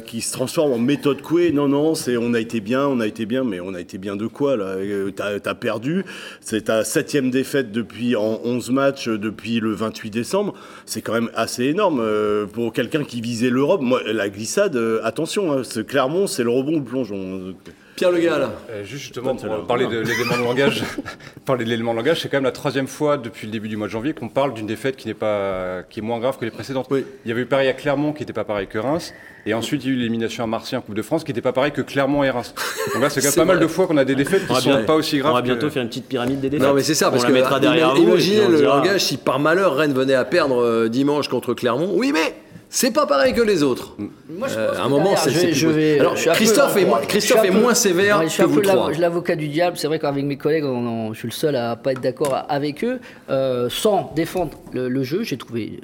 qui 0.06 0.20
se 0.20 0.32
transforme 0.32 0.72
en 0.72 0.78
méthode 0.78 1.22
couée. 1.22 1.52
Non, 1.52 1.68
non, 1.68 1.94
c'est 1.94 2.16
on 2.16 2.34
a 2.34 2.40
été 2.40 2.60
bien, 2.60 2.87
on 2.87 3.00
a 3.00 3.06
été 3.06 3.26
bien, 3.26 3.44
mais 3.44 3.60
on 3.60 3.75
a 3.75 3.80
été 3.80 3.98
bien 3.98 4.16
de 4.16 4.26
quoi 4.26 4.56
là 4.56 4.76
T'as 5.14 5.38
as 5.44 5.54
perdu. 5.54 6.04
C'est 6.40 6.62
ta 6.62 6.84
septième 6.84 7.30
défaite 7.30 7.72
depuis 7.72 8.16
en 8.16 8.40
11 8.44 8.70
matchs 8.70 9.08
depuis 9.08 9.60
le 9.60 9.72
28 9.72 10.10
décembre. 10.10 10.54
C'est 10.87 11.02
quand 11.02 11.12
même 11.12 11.30
assez 11.34 11.64
énorme 11.64 12.00
euh, 12.00 12.46
pour 12.46 12.72
quelqu'un 12.72 13.04
qui 13.04 13.20
visait 13.20 13.50
l'Europe. 13.50 13.80
Moi, 13.80 14.00
la 14.06 14.28
glissade, 14.28 14.76
euh, 14.76 15.00
attention, 15.04 15.52
hein, 15.52 15.62
Clermont, 15.87 16.26
c'est 16.26 16.42
le 16.42 16.50
rebond, 16.50 16.78
le 16.78 16.84
plongeon. 16.84 17.54
Pierre 17.98 18.12
Le 18.12 18.20
Gall. 18.20 18.48
Euh, 18.70 18.84
juste 18.84 19.02
justement, 19.02 19.34
pour 19.34 19.66
parler 19.66 19.86
de 19.86 19.98
l'élément 19.98 20.36
de 20.36 20.44
langage, 20.44 20.84
parler 21.44 21.64
de 21.64 21.70
l'élément 21.70 21.92
de 21.92 21.96
langage, 21.96 22.20
c'est 22.22 22.28
quand 22.28 22.36
même 22.36 22.44
la 22.44 22.52
troisième 22.52 22.86
fois 22.86 23.16
depuis 23.16 23.46
le 23.46 23.52
début 23.52 23.68
du 23.68 23.76
mois 23.76 23.88
de 23.88 23.92
janvier 23.92 24.12
qu'on 24.12 24.28
parle 24.28 24.54
d'une 24.54 24.68
défaite 24.68 24.96
qui 24.96 25.08
n'est 25.08 25.14
pas, 25.14 25.82
qui 25.90 25.98
est 25.98 26.02
moins 26.02 26.20
grave 26.20 26.38
que 26.38 26.44
les 26.44 26.52
précédentes. 26.52 26.86
Oui. 26.90 27.04
Il 27.24 27.28
y 27.28 27.32
avait 27.32 27.42
eu 27.42 27.46
pareil 27.46 27.68
à 27.68 27.72
Clermont 27.72 28.12
qui 28.12 28.22
n'était 28.22 28.32
pas 28.32 28.44
pareil 28.44 28.68
que 28.68 28.78
Reims, 28.78 29.12
et 29.46 29.54
ensuite 29.54 29.84
il 29.84 29.88
y 29.88 29.90
a 29.90 29.94
eu 29.94 29.98
l'élimination 29.98 30.44
à 30.44 30.46
Marseille 30.46 30.78
en 30.78 30.82
Coupe 30.82 30.94
de 30.94 31.02
France 31.02 31.24
qui 31.24 31.32
n'était 31.32 31.42
pas 31.42 31.52
pareil 31.52 31.72
que 31.72 31.82
Clermont 31.82 32.22
et 32.22 32.30
Reims. 32.30 32.54
Donc 32.94 33.02
là, 33.02 33.10
c'est 33.10 33.20
quand 33.20 33.26
même 33.26 33.34
pas 33.34 33.44
vrai. 33.44 33.54
mal 33.54 33.62
de 33.62 33.66
fois 33.66 33.88
qu'on 33.88 33.96
a 33.96 34.04
des 34.04 34.14
défaites 34.14 34.46
qui 34.46 34.52
ne 34.52 34.60
sont 34.60 34.84
pas 34.84 34.94
aussi 34.94 35.18
graves. 35.18 35.32
On 35.32 35.36
va 35.36 35.42
bientôt 35.42 35.66
que... 35.66 35.72
faire 35.72 35.82
une 35.82 35.88
petite 35.88 36.06
pyramide 36.06 36.40
des 36.40 36.50
défaites. 36.50 36.68
Non, 36.68 36.74
mais 36.74 36.82
c'est 36.82 36.94
ça, 36.94 37.10
parce 37.10 37.24
on 37.24 37.26
que 37.26 37.32
la 37.32 37.40
mettra 37.40 37.58
derrière 37.58 37.96
imaginez 37.96 38.42
vous, 38.42 38.52
le 38.52 38.62
langage 38.62 39.04
si 39.04 39.16
par 39.16 39.40
malheur 39.40 39.74
Rennes 39.74 39.92
venait 39.92 40.14
à 40.14 40.24
perdre 40.24 40.62
euh, 40.62 40.88
dimanche 40.88 41.26
contre 41.26 41.52
Clermont. 41.52 41.90
Oui, 41.94 42.12
mais 42.14 42.34
c'est 42.70 42.92
pas 42.92 43.06
pareil 43.06 43.32
que 43.32 43.40
les 43.40 43.62
autres. 43.62 43.96
Moi, 44.28 44.46
je 44.46 44.58
euh, 44.58 44.75
à 44.75 44.82
un 44.82 44.88
moment, 44.90 45.16
c'est. 45.16 45.54
Je, 45.54 45.68
vais. 45.68 45.98
Alors, 45.98 46.14
Christophe, 46.14 46.75
peu, 46.75 46.80
est, 46.80 46.84
moi, 46.84 47.00
Christophe 47.00 47.44
est, 47.44 47.50
moins 47.50 47.72
sévère 47.72 48.18
ouais, 48.18 48.26
que 48.26 48.42
vous 48.42 48.60
trois. 48.60 48.92
l'avocat 48.92 49.37
du 49.37 49.48
diable. 49.48 49.78
C'est 49.78 49.87
vrai 49.87 49.98
qu'avec 49.98 50.25
mes 50.25 50.37
collègues, 50.37 50.64
on, 50.64 50.87
on, 50.87 51.14
je 51.14 51.18
suis 51.20 51.28
le 51.28 51.32
seul 51.32 51.56
à 51.56 51.76
pas 51.76 51.92
être 51.92 52.02
d'accord 52.02 52.44
avec 52.48 52.84
eux. 52.84 53.00
Euh, 53.30 53.70
sans 53.70 54.12
défendre 54.14 54.52
le, 54.75 54.90
le 54.90 55.02
jeu, 55.02 55.22
j'ai 55.22 55.38
trouvé 55.38 55.80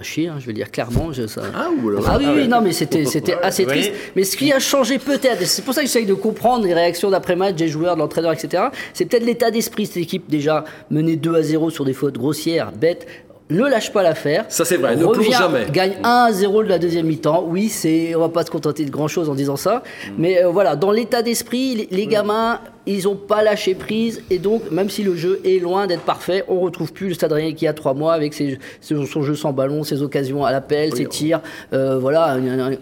à 0.00 0.02
chier. 0.02 0.28
Hein, 0.28 0.36
je 0.40 0.46
vais 0.46 0.54
dire 0.54 0.70
clairement. 0.70 1.12
Je, 1.12 1.26
ça... 1.26 1.42
Ah, 1.54 1.68
ou 1.70 1.90
alors, 1.90 2.04
ah 2.08 2.16
oui, 2.18 2.24
ah, 2.26 2.32
oui, 2.34 2.48
non, 2.48 2.62
mais 2.62 2.72
c'était 2.72 3.04
c'était 3.04 3.36
assez 3.42 3.66
triste. 3.66 3.92
Mais 4.16 4.24
ce 4.24 4.36
qui 4.38 4.52
a 4.54 4.58
changé 4.58 4.98
peut-être, 4.98 5.44
c'est 5.44 5.62
pour 5.62 5.74
ça 5.74 5.82
que 5.82 5.86
j'essaye 5.86 6.06
de 6.06 6.14
comprendre 6.14 6.64
les 6.64 6.72
réactions 6.72 7.10
d'après-match 7.10 7.56
des 7.56 7.68
joueurs, 7.68 7.94
de 7.94 8.00
l'entraîneur, 8.00 8.32
etc. 8.32 8.64
C'est 8.94 9.04
peut-être 9.04 9.24
l'état 9.26 9.50
d'esprit 9.50 9.82
de 9.82 9.88
cette 9.88 10.02
équipe 10.02 10.30
déjà 10.30 10.64
menée 10.90 11.16
2 11.16 11.34
à 11.34 11.42
0 11.42 11.68
sur 11.68 11.84
des 11.84 11.92
fautes 11.92 12.16
grossières, 12.16 12.72
bêtes 12.72 13.06
ne 13.52 13.68
lâche 13.68 13.92
pas 13.92 14.02
l'affaire. 14.02 14.44
Ça 14.48 14.64
c'est 14.64 14.76
vrai, 14.76 14.96
ne 14.96 15.06
plonge 15.06 15.30
jamais. 15.30 15.66
Gagne 15.72 15.94
1-0 16.02 16.64
de 16.64 16.68
la 16.68 16.78
deuxième 16.78 17.06
mi-temps. 17.06 17.44
Oui, 17.46 17.68
c'est, 17.68 18.14
on 18.14 18.20
va 18.20 18.28
pas 18.28 18.44
se 18.44 18.50
contenter 18.50 18.84
de 18.84 18.90
grand 18.90 19.08
chose 19.08 19.28
en 19.28 19.34
disant 19.34 19.56
ça, 19.56 19.82
mm. 19.82 20.10
mais 20.18 20.44
euh, 20.44 20.48
voilà, 20.48 20.76
dans 20.76 20.90
l'état 20.90 21.22
d'esprit, 21.22 21.74
les, 21.74 21.88
les, 21.90 22.06
gamins, 22.06 22.60
ils 22.86 23.06
ont 23.06 23.14
pas 23.14 23.42
lâché 23.42 23.74
prise 23.74 24.22
et 24.30 24.38
donc 24.38 24.70
même 24.70 24.90
si 24.90 25.02
le 25.02 25.14
jeu 25.14 25.40
est 25.44 25.60
loin 25.60 25.86
d'être 25.86 26.02
parfait, 26.02 26.44
on 26.48 26.60
retrouve 26.60 26.92
plus 26.92 27.08
le 27.08 27.14
Stade 27.14 27.32
Rennais 27.32 27.54
qui 27.54 27.66
a 27.66 27.72
trois 27.72 27.94
mois 27.94 28.12
avec 28.12 28.34
ses, 28.34 28.58
son 28.80 29.22
jeu 29.22 29.34
sans 29.34 29.52
ballon, 29.52 29.84
ses 29.84 30.02
occasions 30.02 30.44
à 30.44 30.52
l'appel, 30.52 30.90
oui, 30.92 30.98
ses 30.98 31.06
tirs, 31.06 31.40
euh, 31.72 31.98
voilà, 31.98 32.36
une, 32.38 32.76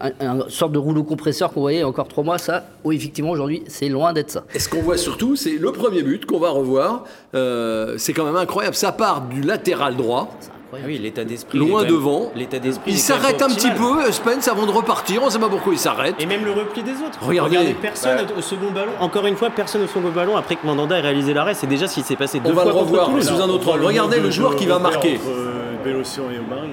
sorte 0.49 0.71
de 0.71 0.79
rouleau 0.79 1.03
compresseur 1.03 1.51
qu'on 1.53 1.61
voyait 1.61 1.83
encore 1.83 2.07
trois 2.07 2.23
mois. 2.23 2.37
Ça, 2.37 2.65
oui, 2.83 2.95
effectivement, 2.95 3.31
aujourd'hui, 3.31 3.63
c'est 3.67 3.89
loin 3.89 4.13
d'être 4.13 4.31
ça. 4.31 4.43
Et 4.53 4.59
ce 4.59 4.69
qu'on 4.69 4.81
voit 4.81 4.97
surtout, 4.97 5.35
c'est 5.35 5.57
le 5.57 5.71
premier 5.71 6.03
but 6.03 6.25
qu'on 6.25 6.39
va 6.39 6.49
revoir. 6.49 7.05
Euh, 7.35 7.95
c'est 7.97 8.13
quand 8.13 8.25
même 8.25 8.35
incroyable. 8.35 8.75
Ça 8.75 8.91
part 8.91 9.21
du 9.21 9.41
latéral 9.41 9.95
droit. 9.95 10.35
Ah 10.73 10.77
oui, 10.85 10.97
l'état 10.97 11.25
d'esprit. 11.25 11.57
Loin 11.57 11.83
devant. 11.83 12.31
L'état 12.33 12.59
d'esprit. 12.59 12.91
Il 12.91 12.97
s'arrête 12.97 13.41
un 13.41 13.49
petit 13.49 13.71
peu, 13.71 14.09
Spence, 14.11 14.47
avant 14.47 14.65
de 14.65 14.71
repartir. 14.71 15.21
On 15.21 15.25
ne 15.25 15.29
sait 15.31 15.39
pas 15.39 15.49
pourquoi 15.49 15.73
il 15.73 15.79
s'arrête. 15.79 16.15
Et 16.19 16.25
même 16.25 16.45
le 16.45 16.51
repli 16.51 16.81
des 16.81 16.93
autres. 16.93 17.19
Regardez, 17.21 17.57
Regardez 17.57 17.73
personne 17.73 18.17
ouais. 18.17 18.37
au 18.37 18.41
second 18.41 18.71
ballon. 18.71 18.91
Encore 18.99 19.25
une 19.25 19.35
fois, 19.35 19.49
personne 19.49 19.83
au 19.83 19.87
second 19.87 20.09
ballon 20.09 20.37
après 20.37 20.55
que 20.55 20.65
Mandanda 20.65 20.97
ait 20.97 21.01
réalisé 21.01 21.33
l'arrêt. 21.33 21.55
C'est 21.55 21.67
déjà 21.67 21.87
ce 21.87 21.95
qui 21.95 22.03
s'est 22.03 22.15
passé 22.15 22.39
deux 22.39 22.51
on 22.51 22.53
fois. 22.53 22.63
On 22.63 22.65
va 22.65 22.71
le 22.71 22.77
revoir 22.77 23.21
sous 23.21 23.41
un 23.41 23.49
autre 23.49 23.73
angle. 23.73 23.85
Regardez 23.85 24.17
le, 24.17 24.23
le 24.23 24.31
joueur 24.31 24.55
qui 24.55 24.65
va 24.65 24.79
marquer. 24.79 25.15
Entre 25.15 25.83
Bélocian 25.83 26.23
et 26.31 26.39
Omari. 26.39 26.69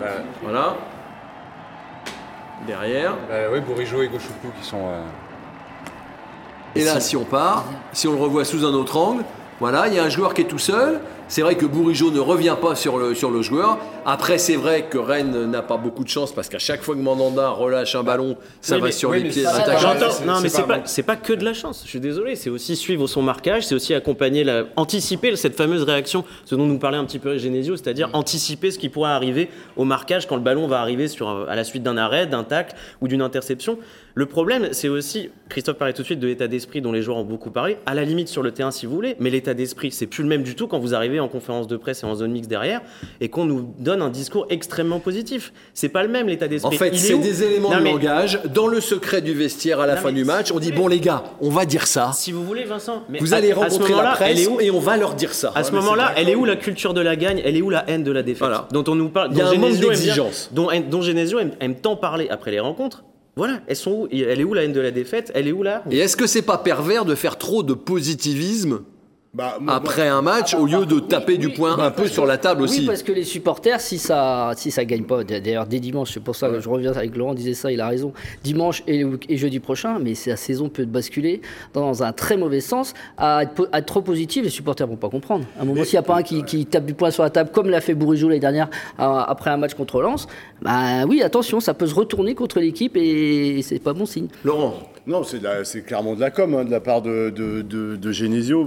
Bah, 0.00 0.06
voilà. 0.42 0.76
Derrière. 2.66 3.12
Bah, 3.28 3.34
oui, 3.52 3.60
Bourigeau 3.60 4.02
et 4.02 4.08
Gauchoukou 4.08 4.48
qui 4.60 4.66
sont. 4.66 4.88
Euh... 4.88 5.02
Et 6.74 6.84
là, 6.84 7.00
si 7.00 7.16
on 7.16 7.24
part, 7.24 7.64
si 7.92 8.08
on 8.08 8.12
le 8.12 8.18
revoit 8.18 8.44
sous 8.44 8.64
un 8.64 8.74
autre 8.74 8.96
angle, 8.96 9.24
voilà, 9.60 9.88
il 9.88 9.94
y 9.94 9.98
a 9.98 10.04
un 10.04 10.08
joueur 10.08 10.34
qui 10.34 10.42
est 10.42 10.46
tout 10.46 10.58
seul. 10.58 11.00
C'est 11.30 11.42
vrai 11.42 11.54
que 11.54 11.64
Bourigeau 11.64 12.10
ne 12.10 12.18
revient 12.18 12.56
pas 12.60 12.74
sur 12.74 12.98
le, 12.98 13.14
sur 13.14 13.30
le 13.30 13.40
joueur. 13.40 13.78
Après, 14.04 14.36
c'est 14.36 14.56
vrai 14.56 14.86
que 14.90 14.98
Rennes 14.98 15.48
n'a 15.48 15.62
pas 15.62 15.76
beaucoup 15.76 16.02
de 16.02 16.08
chance 16.08 16.32
parce 16.32 16.48
qu'à 16.48 16.58
chaque 16.58 16.82
fois 16.82 16.96
que 16.96 17.00
Mandanda 17.00 17.50
relâche 17.50 17.94
un 17.94 18.02
ballon, 18.02 18.36
ça 18.60 18.74
oui, 18.74 18.80
va 18.80 18.86
mais, 18.88 18.92
sur 18.92 19.10
oui, 19.10 19.22
les 19.22 19.28
pieds 19.28 19.42
de 19.42 19.46
l'attaquant. 19.46 19.94
Non, 20.26 20.40
mais 20.42 20.48
c'est 20.48 20.66
pas, 20.66 20.80
pas, 20.80 21.02
pas, 21.06 21.16
que 21.16 21.32
de 21.32 21.44
la 21.44 21.54
chance. 21.54 21.82
Je 21.84 21.88
suis 21.88 22.00
désolé. 22.00 22.34
C'est 22.34 22.50
aussi 22.50 22.74
suivre 22.74 23.06
son 23.06 23.22
marquage, 23.22 23.64
c'est 23.64 23.76
aussi 23.76 23.94
accompagner, 23.94 24.42
la, 24.42 24.64
anticiper 24.74 25.36
cette 25.36 25.56
fameuse 25.56 25.84
réaction, 25.84 26.24
ce 26.46 26.56
dont 26.56 26.66
nous 26.66 26.78
parlait 26.78 26.98
un 26.98 27.04
petit 27.04 27.20
peu 27.20 27.38
Genesio, 27.38 27.76
c'est-à-dire 27.76 28.08
mmh. 28.08 28.16
anticiper 28.16 28.72
ce 28.72 28.80
qui 28.80 28.88
pourrait 28.88 29.12
arriver 29.12 29.50
au 29.76 29.84
marquage 29.84 30.26
quand 30.26 30.34
le 30.34 30.42
ballon 30.42 30.66
va 30.66 30.80
arriver 30.80 31.06
sur, 31.06 31.48
à 31.48 31.54
la 31.54 31.62
suite 31.62 31.84
d'un 31.84 31.96
arrêt, 31.96 32.26
d'un 32.26 32.42
tacle 32.42 32.74
ou 33.00 33.06
d'une 33.06 33.22
interception. 33.22 33.78
Le 34.14 34.26
problème, 34.26 34.68
c'est 34.72 34.88
aussi, 34.88 35.30
Christophe 35.48 35.76
parlait 35.78 35.92
tout 35.94 36.02
de 36.02 36.06
suite 36.06 36.18
de 36.20 36.26
l'état 36.26 36.48
d'esprit 36.48 36.80
dont 36.80 36.90
les 36.92 37.00
joueurs 37.02 37.18
ont 37.18 37.24
beaucoup 37.24 37.50
parlé, 37.50 37.76
à 37.86 37.94
la 37.94 38.04
limite 38.04 38.28
sur 38.28 38.42
le 38.42 38.50
terrain 38.50 38.70
si 38.72 38.86
vous 38.86 38.94
voulez, 38.94 39.14
mais 39.20 39.30
l'état 39.30 39.54
d'esprit, 39.54 39.92
c'est 39.92 40.06
plus 40.06 40.22
le 40.24 40.28
même 40.28 40.42
du 40.42 40.56
tout 40.56 40.66
quand 40.66 40.78
vous 40.80 40.94
arrivez 40.94 41.20
en 41.20 41.28
conférence 41.28 41.68
de 41.68 41.76
presse 41.76 42.02
et 42.02 42.06
en 42.06 42.14
zone 42.16 42.32
mixte 42.32 42.50
derrière 42.50 42.80
et 43.20 43.28
qu'on 43.28 43.44
nous 43.44 43.72
donne 43.78 44.02
un 44.02 44.08
discours 44.10 44.46
extrêmement 44.50 44.98
positif. 44.98 45.52
C'est 45.74 45.88
pas 45.88 46.02
le 46.02 46.08
même 46.08 46.26
l'état 46.26 46.46
En 46.46 46.48
d'esprit. 46.48 46.76
fait, 46.76 46.88
Il 46.88 46.94
est 46.94 46.98
c'est 46.98 47.18
des 47.18 47.42
éléments 47.44 47.70
Non, 47.70 47.78
de 47.78 47.82
mais 47.82 47.92
langage. 47.92 48.40
Dans 48.52 48.66
le 48.66 48.80
secret 48.80 49.20
du 49.22 49.32
vestiaire 49.32 49.78
à 49.80 49.86
la 49.86 49.94
Non, 49.94 50.00
fin 50.02 50.12
du 50.12 50.24
match, 50.24 50.50
on 50.52 50.58
dit 50.58 50.72
bon 50.72 50.88
les 50.88 51.00
gars, 51.00 51.22
on 51.40 51.50
va 51.50 51.64
dire 51.64 51.86
ça. 51.86 52.10
Si 52.12 52.32
vous 52.32 52.44
voulez, 52.44 52.64
Vincent, 52.64 53.04
mais 53.08 53.18
Vous 53.20 53.32
à- 53.32 53.36
allez 53.36 53.52
rencontrer 53.52 53.94
la 53.94 54.10
presse 54.12 54.40
est 54.40 54.48
où 54.48 54.60
et 54.60 54.70
on 54.70 54.80
va 54.80 54.96
leur 54.96 55.14
dire 55.14 55.34
ça. 55.34 55.52
À 55.54 55.62
ce 55.62 55.70
Ouais, 55.70 55.76
moment-là, 55.78 56.12
elle 56.16 56.28
est 56.28 56.34
où 56.34 56.44
la 56.44 56.56
culture 56.56 56.94
de 56.94 57.00
la 57.00 57.14
gagne? 57.16 57.40
Elle 57.44 57.56
est 57.56 57.62
où 57.62 57.70
la 57.70 57.88
haine 57.88 58.02
de 58.02 58.10
la 58.12 58.22
défaite? 58.22 58.40
Voilà. 58.40 58.66
Dont 58.72 58.84
on 58.88 58.94
nous 58.96 59.08
parle. 59.08 59.30
Il 59.32 59.38
y 59.38 59.40
a 59.42 59.48
un 59.48 59.54
manque 59.54 59.76
d'exigence. 59.76 60.50
Dont, 60.52 60.68
dont 60.90 61.00
Genesio 61.02 61.38
aime, 61.38 61.52
aime 61.60 61.76
tant 61.76 61.94
parler 61.96 62.28
après 62.28 62.50
les 62.50 62.60
rencontres. 62.60 63.04
Voilà, 63.36 63.60
elles 63.68 63.76
sont 63.76 63.92
où? 63.92 64.08
Elle 64.10 64.40
est 64.40 64.44
où 64.44 64.54
la 64.54 64.64
haine 64.64 64.72
de 64.72 64.80
la 64.80 64.90
défaite? 64.90 65.30
Elle 65.34 65.48
est 65.48 65.52
où 65.52 65.62
là? 65.62 65.84
Et 65.90 65.98
est-ce 65.98 66.16
que 66.16 66.26
c'est 66.26 66.42
pas 66.42 66.58
pervers 66.58 67.04
de 67.04 67.14
faire 67.14 67.38
trop 67.38 67.62
de 67.62 67.74
positivisme 67.74 68.80
Bah, 69.32 69.58
moi- 69.60 69.74
après 69.76 70.08
un 70.08 70.22
match 70.22 70.54
au 70.54 70.66
lieu 70.66 70.86
de 70.86 70.98
taper 70.98 71.38
du 71.38 71.50
poing 71.50 71.78
un 71.78 71.92
peu 71.92 72.08
sur 72.08 72.26
la 72.26 72.36
table 72.36 72.62
Oui, 72.62 72.68
aussi 72.68 72.84
parce 72.86 73.04
que 73.04 73.12
les 73.12 73.22
supporters, 73.22 73.80
si 73.80 73.96
ça, 73.96 74.50
si 74.56 74.72
ça 74.72 74.84
gagne 74.84 75.04
pas, 75.04 75.22
d'ailleurs 75.22 75.66
dès 75.66 75.78
dimanche, 75.78 76.10
c'est 76.14 76.18
pour 76.22 76.34
ça 76.34 76.48
que 76.48 76.58
je 76.58 76.68
reviens 76.68 76.90
avec 76.92 77.14
Laurent 77.16 77.32
disait 77.34 77.54
ça, 77.54 77.70
il 77.70 77.80
a 77.80 77.86
raison. 77.86 78.12
Dimanche 78.42 78.82
et, 78.88 79.04
jeudi 79.36 79.60
prochain, 79.60 80.00
mais 80.00 80.16
c'est 80.16 80.30
la 80.30 80.36
saison 80.36 80.68
peut 80.68 80.84
basculer 80.84 81.42
dans 81.74 82.02
un 82.02 82.12
très 82.12 82.36
mauvais 82.36 82.60
sens. 82.60 82.92
À 83.18 83.44
être, 83.44 83.52
po- 83.54 83.66
à 83.70 83.78
être 83.78 83.86
trop 83.86 84.02
positif, 84.02 84.42
les 84.42 84.50
supporters 84.50 84.88
vont 84.88 84.96
pas 84.96 85.08
comprendre. 85.08 85.44
À 85.56 85.62
un 85.62 85.64
moment, 85.64 85.84
s'il 85.84 85.94
n'y 85.94 85.98
a 85.98 86.02
pas 86.02 86.16
un 86.16 86.22
qui, 86.24 86.42
qui 86.42 86.66
tape 86.66 86.84
du 86.86 86.94
poing 86.94 87.12
sur 87.12 87.22
la 87.22 87.30
table, 87.30 87.50
comme 87.52 87.70
l'a 87.70 87.80
fait 87.80 87.94
Bourigeau 87.94 88.26
l'année 88.28 88.40
dernière 88.40 88.68
euh, 88.98 89.04
après 89.04 89.50
un 89.50 89.58
match 89.58 89.74
contre 89.74 90.00
Lens, 90.02 90.26
bah 90.60 91.04
oui, 91.06 91.22
attention, 91.22 91.60
ça 91.60 91.72
peut 91.72 91.86
se 91.86 91.94
retourner 91.94 92.34
contre 92.34 92.58
l'équipe 92.58 92.96
et 92.96 93.62
c'est 93.62 93.78
pas 93.78 93.92
bon 93.92 94.06
signe. 94.06 94.26
Laurent, 94.44 94.74
Non, 95.06 95.22
c'est 95.24 95.80
clairement 95.82 96.14
de 96.14 96.20
la 96.20 96.30
com 96.30 96.54
hein, 96.54 96.64
de 96.64 96.70
la 96.70 96.78
part 96.80 97.02
de, 97.02 97.30
de, 97.30 97.62
de- 97.62 97.96
de 97.96 98.12
Genesio. 98.12 98.64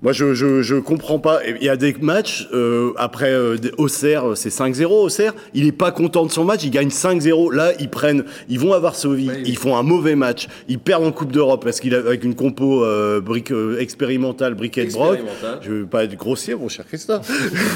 Moi, 0.00 0.12
je, 0.12 0.32
je, 0.32 0.62
je 0.62 0.76
comprends 0.76 1.18
pas. 1.18 1.40
Il 1.44 1.64
y 1.64 1.68
a 1.68 1.76
des 1.76 1.94
matchs, 2.00 2.48
euh, 2.54 2.92
après 2.96 3.32
euh, 3.32 3.56
Auxerre, 3.76 4.36
c'est 4.36 4.48
5-0. 4.48 4.84
Auxerre, 4.86 5.34
il 5.54 5.66
est 5.66 5.72
pas 5.72 5.90
content 5.90 6.24
de 6.24 6.30
son 6.30 6.44
match, 6.44 6.62
il 6.64 6.70
gagne 6.70 6.88
5-0. 6.88 7.52
Là, 7.52 7.72
ils 7.80 7.88
prennent, 7.90 8.24
ils 8.48 8.58
vont 8.60 8.72
à 8.72 8.78
Varsovie, 8.78 9.28
ils 9.44 9.58
font 9.58 9.76
un 9.76 9.82
mauvais 9.82 10.14
match, 10.14 10.46
ils 10.68 10.78
perdent 10.78 11.04
en 11.04 11.12
Coupe 11.12 11.32
d'Europe 11.32 11.64
parce 11.64 11.80
qu'il 11.80 11.94
a 11.94 11.98
avec 11.98 12.24
une 12.24 12.34
compo 12.36 12.84
euh, 12.84 13.20
brique 13.20 13.50
euh, 13.50 13.78
expérimentale, 13.80 14.54
briquet 14.54 14.82
de 14.82 14.86
broc. 14.92 15.18
Je 15.62 15.70
veux 15.72 15.86
pas 15.86 16.04
être 16.04 16.16
grossier, 16.16 16.54
mon 16.54 16.68
cher 16.68 16.86
Christophe. 16.86 17.28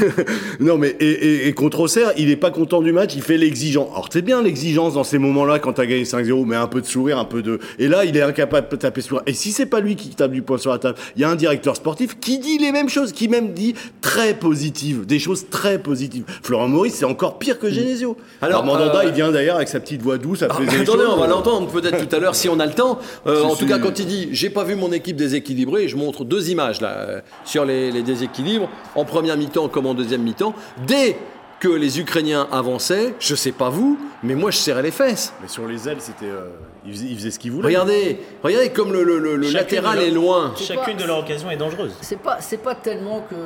non, 0.61 0.79
mais 0.79 0.97
et, 1.01 1.11
et- 1.11 1.49
et 1.49 1.53
contre 1.55 1.81
Auxerre, 1.81 2.13
il 2.17 2.31
est 2.31 2.37
pas 2.37 2.51
content 2.51 2.81
du 2.83 2.93
match, 2.93 3.15
il 3.15 3.23
fait 3.23 3.37
l'exigeant. 3.37 3.89
Alors 3.93 4.09
c'est 4.13 4.23
bien 4.23 4.43
l'exigence 4.43 4.95
dans 4.95 5.05
ces 5.05 5.19
moments-là 5.19 5.59
quand 5.59 5.75
t'as 5.75 5.87
gagné 5.87 6.05
5-0, 6.05 6.47
mais 6.47 6.57
un 6.57 6.67
peu 6.69 6.81
de 6.81 6.87
sourire, 6.87 7.19
un 7.19 7.25
peu 7.25 7.43
de. 7.43 7.59
Et 7.81 7.89
là, 7.89 8.05
il 8.05 8.15
est 8.15 8.23
incapable 8.23 8.69
de 8.69 8.77
taper 8.77 9.01
sur. 9.01 9.23
Et 9.27 9.33
si 9.33 9.53
c'est 9.53 9.65
pas 9.65 9.81
lui 9.81 9.97
qui 9.97 10.11
tape 10.11 10.31
du 10.33 10.43
poing 10.43 10.59
sur 10.59 10.71
la 10.71 10.79
table, 10.79 10.99
il 11.17 11.23
y 11.23 11.25
a 11.25 11.31
un 11.31 11.35
directeur 11.35 11.75
sportif 11.75 12.21
qui 12.21 12.39
dit 12.39 12.59
les 12.59 12.73
mêmes 12.73 12.91
choses, 12.91 13.13
qui 13.13 13.27
même 13.27 13.55
dit 13.55 13.75
très 14.03 14.35
positives, 14.35 15.07
des 15.07 15.19
choses 15.19 15.49
très 15.49 15.79
positives. 15.79 16.25
Florent 16.43 16.69
Maurice, 16.69 16.95
c'est 16.97 17.07
encore 17.07 17.39
pire 17.39 17.59
que 17.59 17.71
Genesio. 17.71 18.19
Alors, 18.43 18.65
Mandanda, 18.67 18.99
euh, 19.01 19.05
il 19.07 19.13
vient 19.13 19.33
d'ailleurs 19.33 19.57
avec 19.57 19.69
sa 19.69 19.81
petite 19.81 20.03
voix 20.03 20.19
douce, 20.19 20.43
Ah, 20.43 20.53
attendez, 20.53 20.85
choses. 20.85 21.09
on 21.11 21.17
va 21.17 21.27
l'entendre 21.27 21.69
peut-être 21.71 22.07
tout 22.07 22.15
à 22.15 22.19
l'heure 22.19 22.35
si 22.35 22.51
on 22.51 22.61
a 22.61 22.67
le 22.67 22.75
temps. 22.75 22.99
Euh, 23.27 23.45
en 23.45 23.57
tout 23.57 23.67
cas, 23.67 23.79
quand 23.79 23.99
il 23.99 24.07
dit 24.07 24.29
j'ai 24.33 24.51
pas 24.51 24.65
vu 24.65 24.75
mon 24.75 24.93
équipe 24.93 25.17
déséquilibrée, 25.17 25.89
je 25.89 25.97
montre 25.97 26.25
deux 26.25 26.51
images 26.51 26.83
là 26.83 26.89
euh, 26.99 27.21
sur 27.47 27.65
les, 27.65 27.91
les 27.91 28.03
déséquilibres 28.03 28.69
en 28.95 29.07
première 29.07 29.39
mi-temps 29.39 29.69
comme 29.69 29.87
en 29.87 29.95
deuxième 29.95 30.23
mi-temps. 30.23 30.55
Dès 30.87 31.17
que 31.61 31.69
les 31.69 32.01
Ukrainiens 32.01 32.49
avançaient, 32.51 33.15
je 33.21 33.35
sais 33.35 33.53
pas 33.53 33.69
vous, 33.69 33.99
mais 34.23 34.35
moi 34.35 34.51
je 34.51 34.57
serrais 34.57 34.83
les 34.83 34.91
fesses. 34.91 35.33
Mais 35.43 35.49
sur 35.49 35.67
les 35.69 35.89
ailes, 35.89 36.01
c'était. 36.01 36.25
euh, 36.27 36.49
il, 36.87 36.93
faisait, 36.93 37.07
il 37.07 37.17
faisait 37.17 37.31
ce 37.31 37.39
qu'il 37.39 37.53
voulait. 37.53 37.67
Regardez, 37.69 38.19
regardez 38.43 38.71
comme 38.71 38.93
le, 38.93 39.05
le- 39.05 39.19
le- 39.19 39.37
le 39.37 39.43
Chacune 39.45 39.59
latéral 39.77 39.99
leur- 39.99 40.07
est 40.07 40.11
loin. 40.11 40.55
Chacune 40.57 40.97
de 40.97 41.05
leurs 41.05 41.19
occasions 41.21 41.51
est 41.51 41.57
dangereuse. 41.59 41.93
C'est 42.01 42.19
pas, 42.19 42.39
c'est 42.41 42.57
pas 42.63 42.75
tellement 42.75 43.25
que 43.31 43.37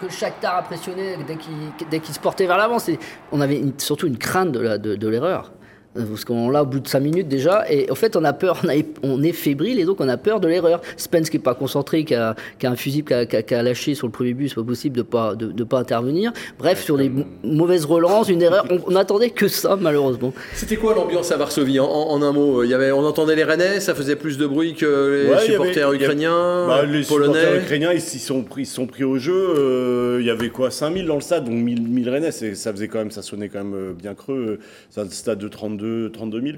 que 0.00 0.08
Shakhtar 0.12 0.58
impressionnait 0.58 1.18
dès 1.26 1.34
qu'il 1.36 1.52
dès 1.90 1.98
qu'il 1.98 2.14
se 2.14 2.20
portait 2.20 2.46
vers 2.46 2.56
l'avant. 2.56 2.78
C'est- 2.78 3.00
On 3.32 3.40
avait 3.40 3.58
une- 3.58 3.76
surtout 3.78 4.06
une 4.06 4.16
crainte 4.18 4.52
de 4.52 4.60
la- 4.60 4.78
de, 4.78 4.94
de 4.94 5.08
l'erreur. 5.08 5.50
Euh, 5.98 6.02
Parce 6.08 6.24
qu'on 6.24 6.50
l'a 6.50 6.62
au 6.62 6.66
bout 6.66 6.80
de 6.80 6.88
5 6.88 7.00
minutes 7.00 7.28
déjà, 7.28 7.64
et 7.70 7.90
en 7.90 7.94
fait 7.94 8.16
on 8.16 8.24
a 8.24 8.32
peur, 8.32 8.60
on, 8.64 8.68
a- 8.68 8.82
on 9.02 9.22
est 9.22 9.32
fébrile 9.32 9.78
et 9.80 9.84
donc 9.84 10.00
on 10.00 10.08
a 10.08 10.16
peur 10.16 10.40
de 10.40 10.48
l'erreur. 10.48 10.80
Spence 10.96 11.30
qui 11.30 11.36
est 11.38 11.40
pas 11.40 11.54
concentré, 11.54 12.04
qui 12.04 12.14
a, 12.14 12.34
qui 12.58 12.66
a 12.66 12.70
un 12.70 12.76
fusible 12.76 13.08
qui 13.08 13.14
a, 13.14 13.26
qui 13.26 13.36
a- 13.36 13.42
qui 13.42 13.54
a 13.54 13.62
lâché 13.62 13.94
sur 13.94 14.06
le 14.06 14.12
premier 14.12 14.34
but, 14.34 14.48
c'est 14.48 14.54
pas 14.54 14.62
possible 14.62 14.96
de 14.96 15.02
pas 15.02 15.34
de, 15.34 15.46
de 15.52 15.64
pas 15.64 15.78
intervenir. 15.78 16.32
Bref, 16.58 16.82
sur 16.84 16.96
des 16.96 17.10
mauvaises 17.44 17.84
relances, 17.84 18.28
une 18.28 18.42
erreur, 18.42 18.64
on, 18.70 18.80
on 18.92 18.96
attendait 18.96 19.30
que 19.30 19.48
ça 19.48 19.76
malheureusement. 19.80 20.32
C'était 20.54 20.76
quoi 20.76 20.94
l'ambiance 20.94 21.32
à 21.32 21.36
Varsovie? 21.36 21.80
En, 21.80 21.86
en- 21.86 22.10
en 22.10 22.22
un 22.22 22.32
mot 22.32 22.62
il 22.62 22.70
y 22.70 22.74
avait, 22.74 22.92
On 22.92 23.04
entendait 23.04 23.36
les 23.36 23.44
Rennais, 23.44 23.80
ça 23.80 23.94
faisait 23.94 24.16
plus 24.16 24.38
de 24.38 24.46
bruit 24.46 24.74
que 24.74 25.24
les 25.26 25.30
Ouais, 25.30 25.40
supporters 25.40 25.88
avait- 25.88 25.96
ukrainiens, 25.96 26.66
Bah, 26.66 26.84
les 26.84 27.02
supporters 27.02 27.32
polonais? 27.32 27.62
ukrainiens, 27.62 27.92
ils 27.92 28.00
s'y 28.00 28.18
sont 28.18 28.42
pris, 28.42 28.62
ils 28.62 28.66
se 28.66 28.74
sont 28.74 28.86
pris 28.86 29.04
au 29.04 29.18
jeu. 29.18 29.34
euh, 29.56 30.18
Il 30.20 30.26
y 30.26 30.30
avait 30.30 30.48
quoi? 30.50 30.70
5000 30.70 31.06
dans 31.06 31.14
le 31.14 31.20
stade, 31.20 31.44
donc 31.44 31.54
1000, 31.54 31.82
1000 31.82 32.08
Rennais. 32.10 32.30
Ça 32.32 32.72
faisait 32.72 32.88
quand 32.88 32.98
même, 32.98 33.10
ça 33.10 33.22
sonnait 33.22 33.48
quand 33.48 33.58
même 33.64 33.74
euh, 33.74 33.92
bien 33.92 34.14
creux. 34.14 34.58
euh, 34.58 34.58
C'est 34.90 35.00
un 35.00 35.08
stade 35.10 35.38
de 35.38 35.48
32, 35.48 35.86
32 36.12 36.40
000. 36.40 36.52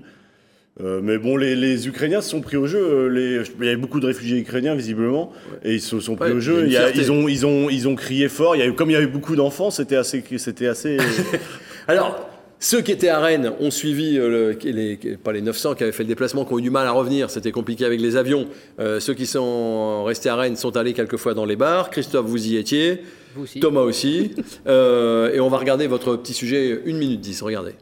Euh, 0.82 1.00
mais 1.02 1.18
bon, 1.18 1.36
les, 1.36 1.56
les 1.56 1.88
Ukrainiens 1.88 2.20
se 2.22 2.30
sont 2.30 2.40
pris 2.40 2.56
au 2.56 2.66
jeu. 2.66 2.78
euh, 2.80 3.08
Les, 3.08 3.42
il 3.58 3.64
y 3.66 3.68
avait 3.68 3.76
beaucoup 3.76 4.00
de 4.00 4.06
réfugiés 4.06 4.38
ukrainiens 4.38 4.74
visiblement, 4.74 5.32
et 5.64 5.74
ils 5.74 5.80
se 5.80 5.98
sont 6.00 6.14
pris 6.16 6.30
Ouais, 6.30 6.36
au 6.36 6.40
jeu. 6.40 6.60
une 6.60 6.66
Il 6.66 6.72
y 6.72 6.76
a- 6.76 6.82
fierté. 6.86 7.00
ils 7.00 7.12
ont, 7.12 7.28
ils 7.28 7.44
ont, 7.44 7.68
ils 7.68 7.86
ont 7.88 7.96
crié 7.96 8.28
fort. 8.28 8.56
Il 8.56 8.60
y 8.60 8.62
a 8.62 8.66
eu, 8.66 8.72
comme 8.72 8.88
il 8.88 8.94
y 8.94 8.96
avait 8.96 9.06
beaucoup 9.06 9.36
d'enfants, 9.36 9.70
c'était 9.70 9.96
assez, 9.96 10.22
c'était 10.38 10.68
assez. 10.68 10.96
Alors, 11.88 12.26
ceux 12.60 12.80
qui 12.82 12.92
étaient 12.92 13.08
à 13.08 13.18
Rennes 13.20 13.52
ont 13.60 13.70
suivi, 13.70 14.16
euh, 14.16 14.54
le- 14.54 14.70
les, 14.70 14.96
pas 15.22 15.32
les 15.32 15.42
900 15.42 15.74
qui 15.74 15.82
avaient 15.82 15.92
fait 15.92 16.04
le 16.04 16.08
déplacement, 16.08 16.44
qui 16.46 16.52
ont 16.54 16.58
eu 16.58 16.62
du 16.62 16.70
mal 16.70 16.86
à 16.86 16.92
revenir, 16.92 17.28
c'était 17.30 17.52
compliqué 17.52 17.84
avec 17.84 18.00
les 18.00 18.16
avions. 18.16 18.46
Euh, 18.78 19.00
ceux 19.00 19.12
qui 19.14 19.26
sont 19.26 20.04
restés 20.04 20.28
à 20.30 20.36
Rennes 20.36 20.56
sont 20.56 20.76
allés 20.78 20.92
quelquefois 20.94 21.34
dans 21.34 21.44
les 21.46 21.56
bars. 21.56 21.90
Christophe, 21.90 22.26
vous 22.26 22.46
y 22.46 22.56
étiez. 22.56 23.02
Vous 23.34 23.42
aussi. 23.42 23.60
Thomas 23.60 23.82
aussi. 23.82 24.30
Euh, 24.66 25.32
et 25.34 25.40
on 25.40 25.48
va 25.48 25.58
regarder 25.58 25.86
votre 25.88 26.16
petit 26.16 26.32
sujet, 26.34 26.80
1 26.86 26.92
minute 26.94 27.20
10, 27.20 27.42
regardez. 27.42 27.72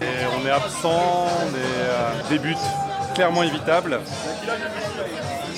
Et 0.00 0.26
on 0.36 0.46
est 0.46 0.50
absent, 0.50 1.28
on 1.40 1.54
est 1.54 1.58
euh, 1.58 2.10
des 2.30 2.38
buts 2.38 2.56
clairement 3.14 3.42
évitables. 3.42 4.00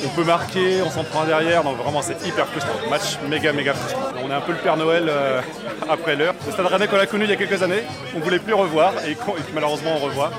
On 0.05 0.09
peut 0.09 0.25
marquer, 0.25 0.83
on 0.83 0.91
s'en 0.91 1.05
prend 1.05 1.25
derrière, 1.25 1.63
donc 1.65 1.79
vraiment 1.79 2.03
c'est 2.03 2.23
hyper 2.27 2.47
frustrant. 2.49 2.75
Match 2.91 3.19
méga 3.29 3.53
méga 3.53 3.73
frustrant. 3.73 4.03
On 4.23 4.31
est 4.31 4.35
un 4.35 4.41
peu 4.41 4.53
le 4.53 4.59
Père 4.59 4.77
Noël 4.77 5.07
euh, 5.09 5.41
après 5.89 6.17
l'heure. 6.17 6.35
Le 6.45 6.53
Stade 6.53 6.67
Rennais 6.67 6.89
qu'on 6.89 6.99
a 6.99 7.07
connu 7.07 7.25
il 7.25 7.31
y 7.31 7.33
a 7.33 7.37
quelques 7.37 7.63
années, 7.63 7.85
on 8.15 8.21
voulait 8.21 8.39
plus 8.39 8.55
revoir 8.55 8.93
et, 9.07 9.17
malheureusement 9.55 9.93
on 9.97 10.01
revoit 10.01 10.31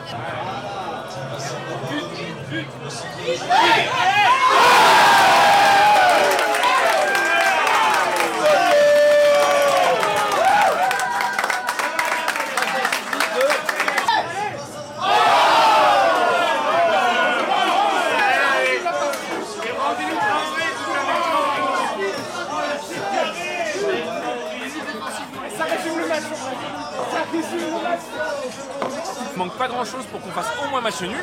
manque 29.36 29.58
pas 29.58 29.68
grand 29.68 29.86
chose 29.86 30.06
pour 30.06 30.22
qu'on 30.22 30.30
fasse 30.30 30.52
au 30.64 30.70
moins 30.70 30.82
match 30.96 31.02
nul. 31.02 31.18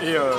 Et, 0.00 0.14
euh, 0.14 0.32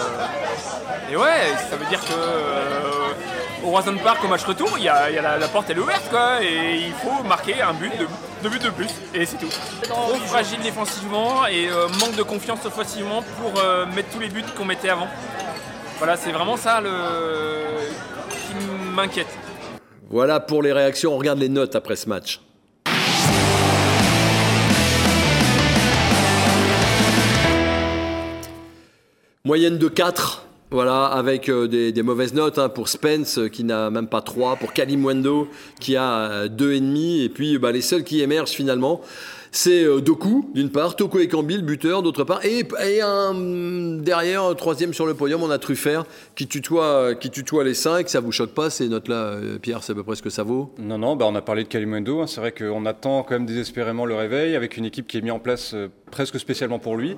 et 1.12 1.18
ouais, 1.18 1.54
ça 1.70 1.76
veut 1.76 1.86
dire 1.86 2.00
que 2.00 2.14
euh, 2.14 3.66
au 3.66 3.72
Roison 3.72 3.96
Park, 3.98 4.24
au 4.24 4.28
match 4.28 4.44
retour, 4.44 4.70
il 4.78 4.84
y 4.84 4.90
a, 4.90 5.10
il 5.10 5.16
y 5.16 5.20
a 5.20 5.22
la, 5.22 5.38
la 5.38 5.48
porte 5.48 5.70
elle 5.70 5.78
est 5.78 5.82
ouverte 5.82 6.10
quoi. 6.10 6.42
Et 6.42 6.78
il 6.88 6.94
faut 6.94 7.24
marquer 7.24 7.62
un 7.62 7.74
but, 7.74 7.92
de, 7.98 8.08
deux 8.42 8.50
buts 8.50 8.60
de 8.60 8.70
plus. 8.70 8.90
Et 9.14 9.26
c'est 9.26 9.38
tout. 9.38 9.50
Trop 9.84 10.16
fragile 10.26 10.62
défensivement 10.62 11.46
et 11.48 11.68
euh, 11.70 11.88
manque 12.00 12.16
de 12.16 12.24
confiance 12.24 12.66
offensivement 12.66 13.24
pour 13.42 13.62
euh, 13.62 13.86
mettre 13.88 14.10
tous 14.10 14.20
les 14.20 14.30
buts 14.30 14.46
qu'on 14.58 14.66
mettait 14.66 14.90
avant. 14.90 15.08
Voilà, 15.98 16.16
c'est 16.16 16.32
vraiment 16.32 16.56
ça 16.56 16.80
le 16.80 17.66
qui 18.30 18.66
m'inquiète. 18.94 19.28
Voilà 20.10 20.40
pour 20.40 20.64
les 20.64 20.72
réactions. 20.72 21.14
On 21.14 21.18
regarde 21.18 21.40
les 21.40 21.50
notes 21.50 21.76
après 21.76 21.98
ce 21.98 22.08
match. 22.08 22.40
Moyenne 29.46 29.78
de 29.78 29.88
4. 29.88 30.46
Voilà, 30.72 31.06
avec 31.06 31.50
euh, 31.50 31.68
des, 31.68 32.04
mauvaises 32.04 32.34
notes 32.36 32.60
hein, 32.60 32.70
pour 32.70 32.90
Spence 32.90 33.40
euh, 33.40 33.48
qui 33.48 33.64
n'a 33.64 33.90
même 33.90 34.08
pas 34.08 34.22
3, 34.22 34.58
pour 34.58 34.72
Kalimwendo 34.74 35.48
qui 35.80 35.96
a 35.96 36.30
euh, 36.30 36.48
2,5, 36.48 37.24
et 37.24 37.30
puis 37.30 37.58
bah, 37.58 37.72
les 37.72 37.82
seuls 37.82 38.04
qui 38.04 38.22
émergent 38.22 38.52
finalement, 38.52 39.02
C'est 39.52 39.84
euh, 39.84 40.00
Doku, 40.00 40.52
d'une 40.54 40.70
part, 40.70 40.96
Toko 40.96 41.18
Ekambi, 41.20 41.56
le 41.56 41.64
buteur, 41.64 42.04
d'autre 42.04 42.24
part, 42.24 42.46
et, 42.46 42.60
et 42.60 43.02
mm, 43.02 44.02
derrière, 44.02 44.56
troisième 44.56 44.94
sur 44.94 45.08
le 45.08 45.16
podium, 45.16 45.42
on 45.42 45.50
a 45.50 45.58
Truffert 45.58 46.04
qui 46.36 46.46
tutoie, 46.46 47.16
qui 47.16 47.32
tutoie 47.32 47.64
les 47.64 47.74
cinq. 47.74 48.10
Ça 48.10 48.20
vous 48.20 48.32
choque 48.32 48.54
pas 48.54 48.70
ces 48.70 48.90
notes-là, 48.90 49.38
Pierre 49.62 49.82
C'est 49.82 49.94
à 49.94 49.96
peu 49.96 50.04
près 50.04 50.18
ce 50.18 50.22
que 50.22 50.30
ça 50.30 50.44
vaut? 50.44 50.72
Non, 50.78 51.00
non, 51.00 51.16
bah 51.16 51.26
on 51.28 51.34
a 51.34 51.42
parlé 51.42 51.64
de 51.64 51.70
Kalimundo. 51.70 52.22
hein. 52.22 52.28
C'est 52.28 52.42
vrai 52.42 52.52
qu'on 52.52 52.86
attend 52.86 53.24
quand 53.24 53.34
même 53.34 53.48
désespérément 53.48 54.06
le 54.06 54.14
réveil 54.14 54.56
avec 54.56 54.78
une 54.78 54.86
équipe 54.86 55.08
qui 55.08 55.18
est 55.18 55.22
mise 55.22 55.32
en 55.32 55.40
place 55.40 55.76
presque 56.12 56.40
spécialement 56.40 56.78
pour 56.78 56.96
lui. 56.96 57.16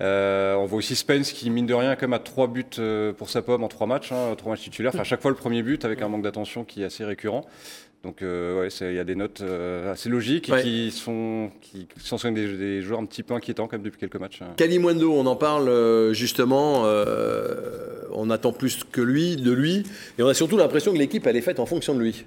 Euh, 0.00 0.54
on 0.56 0.66
voit 0.66 0.78
aussi 0.78 0.94
Spence 0.96 1.32
qui, 1.32 1.48
mine 1.50 1.66
de 1.66 1.74
rien, 1.74 1.96
quand 1.96 2.06
même 2.06 2.12
a 2.12 2.18
trois 2.18 2.46
buts 2.48 2.64
euh, 2.78 3.12
pour 3.12 3.30
sa 3.30 3.42
pomme 3.42 3.64
en 3.64 3.68
trois 3.68 3.86
matchs, 3.86 4.12
hein, 4.12 4.34
trois 4.36 4.52
matchs 4.52 4.62
titulaires. 4.62 4.92
Enfin, 4.94 5.02
à 5.02 5.04
chaque 5.04 5.22
fois 5.22 5.30
le 5.30 5.36
premier 5.36 5.62
but 5.62 5.84
avec 5.84 6.02
un 6.02 6.08
manque 6.08 6.22
d'attention 6.22 6.64
qui 6.64 6.82
est 6.82 6.86
assez 6.86 7.04
récurrent. 7.04 7.46
Donc, 8.04 8.22
euh, 8.22 8.60
ouais, 8.60 8.68
il 8.82 8.94
y 8.94 8.98
a 9.00 9.04
des 9.04 9.16
notes 9.16 9.40
euh, 9.40 9.90
assez 9.90 10.08
logiques 10.08 10.48
et 10.48 10.52
Ouais. 10.52 10.62
qui 10.62 10.90
sont, 10.92 11.50
qui 11.60 11.88
sont 11.98 12.18
des, 12.30 12.46
des 12.56 12.82
joueurs 12.82 13.00
un 13.00 13.04
petit 13.06 13.24
peu 13.24 13.34
inquiétants 13.34 13.66
quand 13.66 13.76
même 13.78 13.82
depuis 13.84 13.98
quelques 13.98 14.20
matchs. 14.20 14.42
hein. 14.42 14.52
Kalimundo, 14.56 15.12
on 15.12 15.26
en 15.26 15.34
parle 15.34 15.68
euh, 15.68 16.12
justement. 16.12 16.82
euh, 16.84 18.02
on 18.12 18.30
attend 18.30 18.52
plus 18.52 18.80
que 18.92 19.00
lui, 19.00 19.36
de 19.36 19.50
lui, 19.50 19.82
et 20.18 20.22
on 20.22 20.28
a 20.28 20.34
surtout 20.34 20.56
l'impression 20.56 20.92
que 20.92 20.98
l'équipe 20.98 21.26
elle 21.26 21.36
est 21.36 21.40
faite 21.42 21.58
en 21.58 21.66
fonction 21.66 21.94
de 21.94 22.00
lui. 22.00 22.24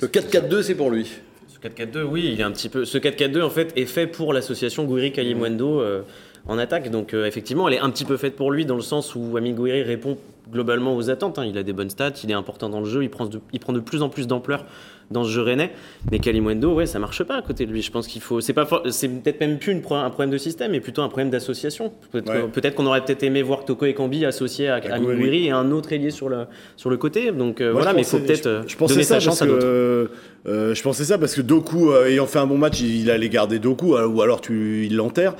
Le 0.00 0.06
4-4-2, 0.08 0.62
c'est 0.62 0.74
pour 0.74 0.90
lui. 0.90 1.10
Ce 1.48 1.58
4-4-2, 1.66 2.02
oui, 2.04 2.30
il 2.32 2.40
est 2.40 2.44
un 2.44 2.52
petit 2.52 2.68
peu. 2.68 2.84
Ce 2.84 2.96
4-4-2, 2.98 3.42
en 3.42 3.50
fait, 3.50 3.72
est 3.76 3.86
fait 3.86 4.06
pour 4.06 4.32
l'association 4.32 4.84
Gouiri 4.84 5.10
Kalimwendo 5.12 5.80
euh, 5.80 6.02
en 6.48 6.58
attaque. 6.58 6.90
Donc, 6.90 7.14
euh, 7.14 7.26
effectivement, 7.26 7.68
elle 7.68 7.74
est 7.74 7.80
un 7.80 7.90
petit 7.90 8.04
peu 8.04 8.16
faite 8.16 8.36
pour 8.36 8.50
lui 8.50 8.66
dans 8.66 8.76
le 8.76 8.82
sens 8.82 9.14
où 9.14 9.36
Amine 9.36 9.54
Gouiri 9.54 9.82
répond 9.82 10.18
globalement 10.52 10.96
aux 10.96 11.10
attentes. 11.10 11.38
hein. 11.38 11.44
Il 11.46 11.56
a 11.58 11.62
des 11.62 11.72
bonnes 11.72 11.90
stats, 11.90 12.12
il 12.24 12.30
est 12.30 12.34
important 12.34 12.68
dans 12.68 12.80
le 12.80 12.86
jeu, 12.86 13.02
il 13.02 13.10
prend 13.10 13.26
de, 13.26 13.40
il 13.52 13.60
prend 13.60 13.72
de 13.72 13.80
plus 13.80 14.02
en 14.02 14.08
plus 14.08 14.26
d'ampleur 14.26 14.64
dans 15.12 15.22
ce 15.22 15.30
jeu 15.30 15.42
rennais. 15.42 15.70
Mais 16.10 16.18
Kalimwendo, 16.18 16.74
ouais, 16.74 16.86
ça 16.86 16.98
marche 16.98 17.22
pas 17.22 17.36
à 17.36 17.42
côté 17.42 17.64
de 17.64 17.70
lui. 17.72 17.80
Je 17.80 17.92
pense 17.92 18.08
qu'il 18.08 18.20
faut. 18.20 18.40
C'est 18.40 18.52
pas, 18.52 18.66
for- 18.66 18.82
c'est 18.90 19.08
peut-être 19.08 19.38
même 19.40 19.58
plus 19.58 19.70
une 19.72 19.80
pro- 19.80 19.94
un 19.94 20.10
problème 20.10 20.30
de 20.30 20.38
système, 20.38 20.72
mais 20.72 20.80
plutôt 20.80 21.02
un 21.02 21.08
problème 21.08 21.30
d'association. 21.30 21.92
Peut-être 22.10 22.28
Ouais. 22.30 22.70
qu'on 22.72 22.86
aurait 22.86 23.04
peut-être 23.04 23.22
aimé 23.22 23.42
voir 23.42 23.64
Toko 23.64 23.86
Ekambi 23.86 24.24
associé 24.24 24.68
à, 24.68 24.76
Amine 24.76 25.04
Gouiri. 25.04 25.18
Gouiri 25.20 25.46
et 25.46 25.50
un 25.52 25.70
autre 25.70 25.92
ailier 25.92 26.10
sur 26.10 26.28
le, 26.28 26.46
sur 26.76 26.90
le 26.90 26.96
côté. 26.96 27.30
Donc 27.30 27.60
euh, 27.60 27.66
Moi, 27.72 27.82
voilà, 27.82 27.90
je 27.92 27.96
mais 27.96 28.02
il 28.02 28.04
faut 28.04 28.18
pensais- 28.18 28.42
peut-être 28.42 28.68
je, 28.68 28.76
donner 28.86 29.02
sa 29.04 29.20
chance 29.20 29.38
parce 29.38 29.42
à 29.42 29.46
que, 29.46 29.50
d'autres. 29.52 29.66
euh, 30.48 30.74
je 30.74 30.82
pensais 30.82 31.04
ça 31.04 31.18
parce 31.18 31.34
que 31.36 31.40
Doku 31.42 31.90
euh, 31.92 32.06
ayant 32.08 32.26
fait 32.26 32.40
un 32.40 32.46
bon 32.48 32.58
match, 32.58 32.80
il, 32.80 33.02
il 33.02 33.10
allait 33.10 33.28
garder 33.28 33.60
Doku 33.60 33.94
euh, 33.94 34.08
ou 34.08 34.22
alors 34.22 34.40
tu 34.40 34.86
il 34.86 34.96
l'enterre. 34.96 35.34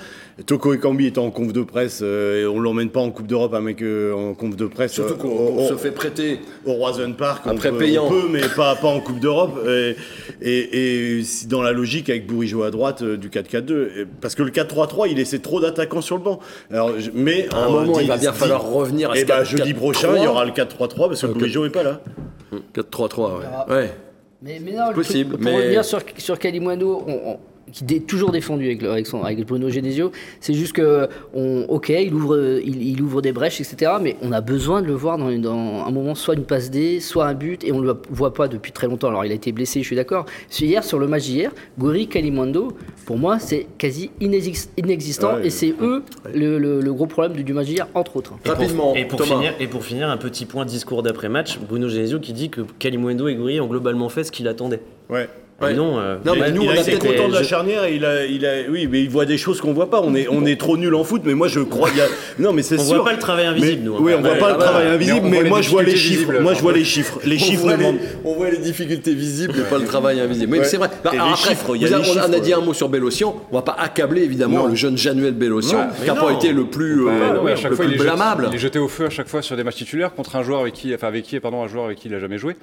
Toko 0.46 0.74
Ekambi 0.74 1.06
étant 1.06 1.24
en 1.24 1.30
conf 1.30 1.52
de 1.52 1.62
presse, 1.62 2.02
et 2.02 2.44
on 2.46 2.60
l'emmène 2.60 2.90
pas 2.90 3.00
en 3.00 3.10
Coupe 3.10 3.26
d'Europe 3.26 3.54
un 3.54 3.60
mec 3.62 3.82
en 3.82 4.34
conf 4.34 4.54
de 4.54 4.66
presse. 4.66 4.95
Surtout 4.96 5.14
euh, 5.28 5.56
qu'on 5.56 5.68
se 5.68 5.76
fait 5.76 5.90
prêter. 5.92 6.40
au 6.64 6.72
Roison 6.72 7.12
Park, 7.12 7.42
Après 7.46 7.68
on 7.68 7.72
peut, 7.72 7.78
payant. 7.78 8.06
on 8.06 8.10
peut, 8.10 8.28
mais 8.30 8.40
pas, 8.56 8.74
pas 8.74 8.88
en 8.88 9.00
Coupe 9.00 9.20
d'Europe. 9.20 9.58
Et, 9.68 9.96
et, 10.42 11.18
et 11.18 11.24
si 11.24 11.46
dans 11.46 11.62
la 11.62 11.72
logique 11.72 12.10
avec 12.10 12.26
Bourigeau 12.26 12.62
à 12.62 12.70
droite 12.70 13.02
euh, 13.02 13.16
du 13.16 13.28
4-4-2, 13.30 13.72
Et- 14.02 14.06
parce 14.20 14.34
que 14.34 14.42
le 14.42 14.50
4-3-3, 14.50 15.08
il 15.10 15.16
laissait 15.16 15.38
trop 15.38 15.60
d'attaquants 15.60 16.00
sur 16.00 16.16
le 16.16 16.22
banc. 16.22 16.40
Alors, 16.70 16.90
mais 17.14 17.46
À 17.52 17.58
un 17.64 17.66
en 17.66 17.72
moment, 17.72 18.00
il 18.00 18.08
va 18.08 18.16
bien 18.16 18.32
falloir 18.32 18.62
revenir 18.68 19.10
à 19.10 19.16
Et 19.16 19.20
ce 19.20 19.26
bah, 19.26 19.42
4-4-3. 19.42 19.44
jeudi 19.44 19.74
prochain, 19.74 20.16
il 20.16 20.24
y 20.24 20.26
aura 20.26 20.44
le 20.44 20.50
4-3-3 20.52 21.08
parce 21.08 21.20
que 21.22 21.26
Ok. 21.26 21.34
Bourigeau 21.38 21.64
est 21.66 21.70
pas 21.70 21.82
là. 21.82 22.00
4-3-3, 22.74 23.18
ouais. 23.68 23.74
ouais. 23.74 23.90
Mais, 24.42 24.60
mais 24.64 24.72
non, 24.72 24.88
le 24.90 24.94
Possible, 24.94 25.30
truc- 25.34 25.42
pour 25.42 25.50
mais- 25.52 25.56
revenir 25.62 25.84
sur, 25.84 26.00
sur 26.18 26.38
Kalimundo, 26.38 27.02
on, 27.06 27.12
on- 27.32 27.38
qui 27.72 27.94
est 27.94 28.06
toujours 28.06 28.30
défendu 28.30 28.66
avec, 28.66 28.82
le- 28.82 28.90
avec, 28.90 29.06
son, 29.06 29.22
avec 29.22 29.44
Bruno 29.46 29.68
Genesio, 29.68 30.12
c'est 30.40 30.54
juste 30.54 30.72
que, 30.72 31.08
on, 31.34 31.64
ok, 31.68 31.88
il 31.88 32.14
ouvre, 32.14 32.60
il, 32.64 32.82
il 32.82 33.02
ouvre 33.02 33.20
des 33.22 33.32
brèches, 33.32 33.60
etc. 33.60 33.92
Mais 34.00 34.16
on 34.22 34.32
a 34.32 34.40
besoin 34.40 34.82
de 34.82 34.86
le 34.86 34.94
voir 34.94 35.18
dans, 35.18 35.30
dans 35.38 35.84
un 35.86 35.90
moment, 35.90 36.14
soit 36.14 36.34
une 36.34 36.44
passe 36.44 36.70
D, 36.70 37.00
soit 37.00 37.26
un 37.26 37.34
but, 37.34 37.64
et 37.64 37.72
on 37.72 37.80
ne 37.80 37.86
le 37.86 37.96
voit 38.10 38.32
pas 38.34 38.48
depuis 38.48 38.72
très 38.72 38.86
longtemps. 38.86 39.08
Alors 39.08 39.24
il 39.24 39.32
a 39.32 39.34
été 39.34 39.52
blessé, 39.52 39.80
je 39.82 39.86
suis 39.86 39.96
d'accord. 39.96 40.26
Hier, 40.60 40.82
sur 40.84 40.98
le 40.98 41.06
match 41.08 41.24
d'hier, 41.24 41.50
Gori 41.78 42.06
Kalimundo, 42.08 42.68
pour 43.04 43.18
moi, 43.18 43.38
c'est 43.38 43.66
quasi 43.78 44.10
inexis- 44.20 44.68
inexistant, 44.76 45.34
Ouais, 45.36 45.46
et 45.46 45.50
c'est 45.50 45.74
eux 45.80 46.02
le, 46.34 46.58
le- 46.58 46.80
le 46.80 46.92
gros 46.94 47.06
problème 47.06 47.32
du, 47.36 47.42
du 47.44 47.52
match 47.52 47.66
d'hier, 47.66 47.88
entre 47.94 48.16
autres. 48.16 48.34
Et 48.44 48.48
pour- 48.48 48.58
Rapidement, 48.58 48.94
et 48.94 49.04
pour, 49.04 49.22
finir, 49.22 49.54
et 49.60 49.66
pour 49.66 49.84
finir, 49.84 50.08
un 50.08 50.16
petit 50.16 50.46
point 50.46 50.64
discours 50.64 51.02
d'après-match, 51.02 51.58
Bruno 51.68 51.88
Genesio 51.88 52.20
qui 52.20 52.32
dit 52.32 52.48
que 52.50 52.60
Kalimundo 52.78 53.28
et 53.28 53.34
Gouiri 53.34 53.60
ont 53.60 53.66
globalement 53.66 54.08
fait 54.08 54.24
ce 54.24 54.30
qu'il 54.32 54.46
attendait. 54.48 54.80
Ouais. 55.10 55.28
Ouais. 55.58 55.72
Et 55.72 55.74
non, 55.74 55.98
euh, 55.98 56.16
Non, 56.22 56.34
mais 56.38 56.50
nous, 56.50 56.64
il 56.64 56.68
on 56.68 56.72
a 56.72 56.74
peut-être- 56.84 56.98
content 56.98 57.28
de 57.28 57.32
la 57.32 57.42
charnière 57.42 57.84
et 57.84 57.94
il 57.94 58.04
a, 58.04 58.26
il 58.26 58.44
a, 58.44 58.68
oui, 58.70 58.86
mais 58.90 59.00
il 59.02 59.08
voit 59.08 59.24
des 59.24 59.38
choses 59.38 59.58
qu'on 59.62 59.72
voit 59.72 59.88
pas. 59.88 60.02
On 60.04 60.14
est, 60.14 60.28
on 60.28 60.44
est 60.44 60.60
trop 60.60 60.76
nul 60.76 60.94
en 60.94 61.02
foot, 61.02 61.22
mais 61.24 61.32
moi 61.32 61.48
je 61.48 61.60
crois. 61.60 61.88
y 61.96 62.00
a- 62.02 62.08
Non, 62.38 62.52
mais 62.52 62.60
c'est 62.62 62.78
On 62.78 62.84
sûr. 62.84 62.96
voit 62.96 63.04
pas 63.06 63.12
le 63.14 63.18
travail 63.18 63.46
invisible, 63.46 63.78
Mais- 63.78 63.84
nous, 63.86 63.94
hein. 63.94 63.98
Oui, 64.02 64.12
on 64.14 64.20
voit 64.20 64.32
Ouais, 64.32 64.38
pas 64.38 64.52
le 64.52 64.58
bah, 64.58 64.64
travail 64.64 64.84
mais 64.84 64.90
invisible, 64.96 65.20
on 65.24 65.28
mais 65.30 65.36
voit 65.36 65.42
les 65.44 65.48
moi 65.48 65.62
je 65.62 65.70
vois 65.70 65.82
les 65.82 65.92
difficultés 65.92 66.14
chiffres. 66.14 66.30
visibles, 66.30 66.42
Moi 66.42 66.52
je 66.54 66.60
vois 66.60 66.72
les 66.74 66.84
chiffres. 66.84 67.18
Les 67.24 67.36
On 67.36 67.38
chiffres 67.38 67.62
voit, 67.62 67.76
les, 67.76 67.86
on 68.26 68.34
voit 68.34 68.50
les 68.50 68.58
difficultés 68.58 69.14
visibles 69.14 69.54
et 69.58 69.62
pas 69.62 69.78
le 69.78 69.86
travail 69.86 70.20
invisible. 70.20 70.58
Ouais. 70.58 70.64
c'est 70.64 70.76
vrai. 70.76 70.90
Les 71.10 71.18
Alors 71.18 71.36
chiffres, 71.38 71.74
il 71.74 71.80
y 71.80 71.86
a 71.86 71.96
avez- 71.96 72.10
on 72.28 72.32
a 72.34 72.38
dit 72.38 72.52
un 72.52 72.60
mot 72.60 72.74
sur 72.74 72.90
Bélocian. 72.90 73.34
On 73.50 73.56
va 73.56 73.62
pas 73.62 73.76
accabler 73.78 74.24
évidemment 74.24 74.66
le 74.66 74.74
jeune 74.74 74.98
Januel 74.98 75.32
Bélocian, 75.32 75.88
qui 75.98 76.06
n'a 76.06 76.12
mais 76.12 76.20
pas 76.20 76.32
été 76.32 76.52
le 76.52 76.66
plus, 76.66 77.02
Bah, 77.06 77.12
euh, 77.12 77.96
blâmable. 77.96 78.48
il 78.50 78.54
est 78.56 78.58
jeté 78.58 78.78
au 78.78 78.88
feu 78.88 79.06
à 79.06 79.10
chaque 79.10 79.28
fois 79.28 79.40
sur 79.40 79.56
des 79.56 79.64
matchs 79.64 79.76
titulaires 79.76 80.12
contre 80.14 80.36
un 80.36 80.42
joueur 80.42 80.60
avec 80.60 80.74
qui, 80.74 80.94
enfin 80.94 81.08
avec 81.08 81.24
qui, 81.24 81.40
pardon, 81.40 81.62
un 81.62 81.66
joueur 81.68 81.86
avec 81.86 81.96
qui 81.98 82.08
il 82.08 82.14
a 82.14 82.18
jamais 82.20 82.36
joué. 82.36 82.56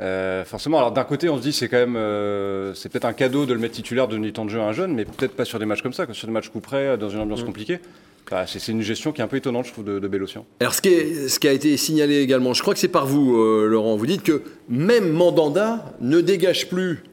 Euh, 0.00 0.44
forcément, 0.44 0.76
alors 0.78 0.92
d'un 0.92 1.04
côté, 1.04 1.28
on 1.30 1.36
se 1.38 1.42
dit 1.42 1.52
c'est 1.52 1.68
quand 1.68 1.78
même, 1.78 1.96
euh, 1.96 2.74
c'est 2.74 2.90
peut-être 2.90 3.06
un 3.06 3.14
cadeau 3.14 3.46
de 3.46 3.54
le 3.54 3.58
mettre 3.58 3.74
titulaire, 3.74 4.08
de 4.08 4.12
donner 4.16 4.30
temps 4.32 4.44
de 4.44 4.50
jeu 4.50 4.60
à 4.60 4.64
un 4.64 4.72
jeune, 4.72 4.92
mais 4.94 5.04
peut-être 5.06 5.32
pas 5.34 5.44
sur 5.46 5.58
des 5.58 5.64
matchs 5.64 5.82
comme 5.82 5.94
ça, 5.94 6.04
quoi, 6.04 6.14
sur 6.14 6.26
des 6.26 6.32
matchs 6.34 6.50
coup 6.50 6.60
près, 6.60 6.98
dans 6.98 7.08
une 7.08 7.20
ambiance 7.20 7.42
compliquée. 7.44 7.78
Bah, 8.30 8.44
c'est 8.46 8.58
c'est 8.58 8.72
une 8.72 8.82
gestion 8.82 9.12
qui 9.12 9.20
est 9.20 9.24
un 9.24 9.28
peu 9.28 9.36
étonnante, 9.36 9.66
je 9.66 9.72
trouve, 9.72 9.84
de, 9.84 9.98
de 10.00 10.08
Bélocian. 10.08 10.44
Alors, 10.60 10.74
ce 10.74 10.82
qui, 10.82 10.88
est- 10.88 11.28
ce 11.28 11.38
qui 11.38 11.46
a 11.48 11.52
été 11.52 11.76
signalé 11.76 12.16
également, 12.18 12.52
je 12.54 12.60
crois 12.60 12.74
que 12.74 12.80
c'est 12.80 12.88
par 12.88 13.06
vous, 13.06 13.36
euh, 13.36 13.66
Laurent, 13.68 13.96
vous 13.96 14.06
dites 14.06 14.24
que 14.24 14.42
même 14.68 15.10
Mandanda 15.12 15.94
ne 16.00 16.20
dégage 16.20 16.68
plus 16.68 17.04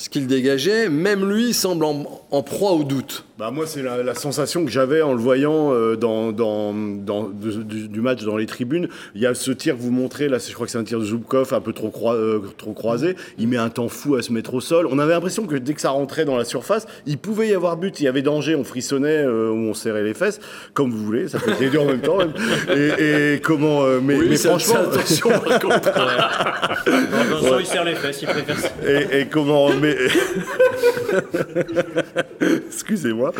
ce 0.00 0.08
qu'il 0.08 0.26
dégageait, 0.26 0.88
même 0.88 1.30
lui 1.30 1.52
semble 1.52 1.84
en, 1.84 2.22
en 2.30 2.42
proie 2.42 2.72
au 2.72 2.84
doute. 2.84 3.26
Bah 3.38 3.50
moi, 3.50 3.66
c'est 3.66 3.82
la, 3.82 4.02
la 4.02 4.14
sensation 4.14 4.64
que 4.64 4.70
j'avais 4.70 5.00
en 5.02 5.12
le 5.12 5.18
voyant 5.20 5.72
euh, 5.74 5.94
dans, 5.96 6.30
dans, 6.32 6.72
dans- 6.74 7.28
de- 7.28 7.62
du, 7.62 7.88
du 7.88 8.00
match 8.00 8.22
dans 8.24 8.36
les 8.38 8.46
tribunes. 8.46 8.88
Il 9.14 9.20
y 9.20 9.26
a 9.26 9.34
ce 9.34 9.50
tir 9.50 9.76
que 9.76 9.80
vous 9.82 9.90
montrez, 9.90 10.28
là, 10.28 10.38
je 10.38 10.52
crois 10.54 10.64
que 10.66 10.72
c'est 10.72 10.78
un 10.78 10.84
tir 10.84 11.00
de 11.00 11.04
Zubkov 11.04 11.52
un 11.54 11.60
peu 11.60 11.72
trop, 11.74 11.88
croi- 11.90 12.14
euh, 12.14 12.40
trop 12.56 12.72
croisé. 12.72 13.14
Il 13.38 13.48
met 13.48 13.56
un 13.58 13.68
temps 13.70 13.88
fou 13.88 14.14
à 14.16 14.22
se 14.22 14.32
mettre 14.32 14.54
au 14.54 14.60
sol. 14.60 14.86
On 14.90 14.98
avait 14.98 15.12
l'impression 15.12 15.46
que 15.46 15.56
dès 15.56 15.74
que 15.74 15.80
ça 15.82 15.90
rentrait 15.90 16.24
dans 16.24 16.36
la 16.36 16.44
surface, 16.44 16.86
il 17.06 17.18
pouvait 17.18 17.48
y 17.48 17.54
avoir 17.54 17.76
but, 17.76 18.00
il 18.00 18.04
y 18.04 18.08
avait 18.08 18.22
danger, 18.22 18.54
on 18.54 18.64
frissonnait 18.64 19.24
euh, 19.24 19.50
ou 19.50 19.68
on 19.70 19.74
serrait 19.74 20.02
les 20.02 20.14
fesses, 20.14 20.40
comme 20.74 20.90
vous 20.90 21.02
voulez, 21.04 21.28
ça 21.28 21.38
peut 21.38 21.50
être 21.52 21.72
deux 21.72 21.78
en 21.78 21.84
même 21.86 22.00
temps. 22.02 22.18
même. 22.18 22.32
Et, 22.74 23.34
et 23.34 23.40
comment, 23.40 23.84
euh, 23.84 24.00
mais, 24.02 24.16
mais 24.16 24.36
c'est- 24.36 24.48
franchement, 24.48 24.76
attention 24.92 25.28
par 25.30 25.58
contre. 25.60 25.90
Vincent, 26.86 27.58
il 27.58 27.66
serre 27.66 27.84
les 27.84 27.94
fesses, 27.94 28.22
il 28.22 28.28
préfère 28.28 28.58
ça. 28.58 28.68
et, 28.86 29.20
et 29.20 29.26
comment, 29.26 29.70
mais 29.80 29.89
excusez-moi, 32.68 33.32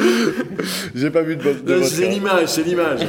j'ai 0.95 1.11
pas 1.11 1.23
vu 1.23 1.37
de, 1.37 1.43
bonne- 1.43 1.63
de 1.63 1.75
votre 1.75 1.87
c'est 1.87 2.09
l'image, 2.09 2.47
c'est 2.49 2.63
l'image. 2.63 3.01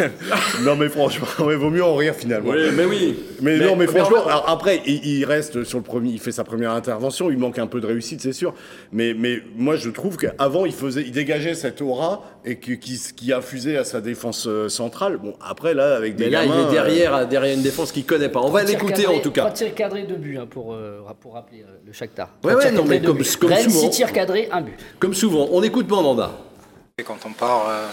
Non 0.64 0.76
mais 0.76 0.88
franchement, 0.88 1.26
il 1.50 1.56
vaut 1.56 1.70
mieux 1.70 1.84
en 1.84 1.96
rire 1.96 2.14
finalement. 2.14 2.50
Oui, 2.50 2.58
mais 2.76 2.84
oui. 2.84 3.18
Mais, 3.40 3.58
Mais- 3.58 3.66
non, 3.66 3.76
mais 3.76 3.86
mais 3.86 3.98
franchement, 3.98 4.26
alors 4.26 4.44
après, 4.48 4.82
il, 4.86 5.04
il 5.06 5.24
reste 5.24 5.64
sur 5.64 5.78
le 5.78 5.84
premier, 5.84 6.10
il 6.10 6.20
fait 6.20 6.32
sa 6.32 6.44
première 6.44 6.72
intervention, 6.72 7.30
il 7.30 7.38
manque 7.38 7.58
un 7.58 7.66
peu 7.66 7.80
de 7.80 7.86
réussite, 7.86 8.20
c'est 8.20 8.32
sûr. 8.32 8.54
Mais, 8.92 9.14
mais 9.16 9.40
moi, 9.56 9.76
je 9.76 9.88
trouve 9.90 10.16
qu'avant, 10.16 10.66
il 10.66 10.72
faisait, 10.72 11.02
il 11.02 11.12
dégageait 11.12 11.54
cette 11.54 11.80
aura 11.80 12.22
et 12.44 12.58
qui, 12.58 12.78
qui 12.78 13.32
infusait 13.32 13.76
à 13.76 13.84
sa 13.84 14.00
défense 14.00 14.46
euh, 14.46 14.68
centrale. 14.68 15.18
Bon, 15.18 15.34
après 15.40 15.74
là, 15.74 15.96
avec 15.96 16.16
des 16.16 16.24
Mais 16.24 16.30
là, 16.30 16.44
il 16.44 16.50
est 16.52 16.70
derrière, 16.70 17.26
derrière 17.28 17.54
une 17.56 17.62
défense 17.62 17.92
qu'il 17.92 18.04
connaît 18.06 18.28
pas. 18.28 18.40
On 18.40 18.50
va 18.50 18.62
l'écouter 18.62 19.06
en 19.06 19.18
tout 19.20 19.30
cas. 19.30 19.42
Trois 19.42 19.52
tirs 19.52 19.74
cadrés, 19.74 20.02
deux 20.04 20.16
buts 20.16 20.38
hein, 20.40 20.46
pour, 20.48 20.72
euh, 20.74 21.00
pour 21.20 21.34
rappeler 21.34 21.62
euh, 21.62 21.72
le 21.86 21.92
Shakhtar. 21.92 22.30
Ouais, 22.42 22.70
non, 22.72 22.84
mais 22.84 23.00
comme- 23.00 23.18
buts. 23.18 23.24
comme 23.38 23.50
Rennes, 23.52 23.68
souvent. 23.70 23.80
six 23.80 23.90
tirs 23.90 24.12
cadrés, 24.12 24.48
un 24.50 24.62
but. 24.62 24.74
Comme 24.98 25.14
souvent, 25.14 25.48
on 25.52 25.62
écoute 25.62 25.88
Mandanda. 25.88 26.30
Et 26.98 27.02
Quand 27.02 27.18
on 27.26 27.32
part, 27.32 27.66
euh, 27.68 27.86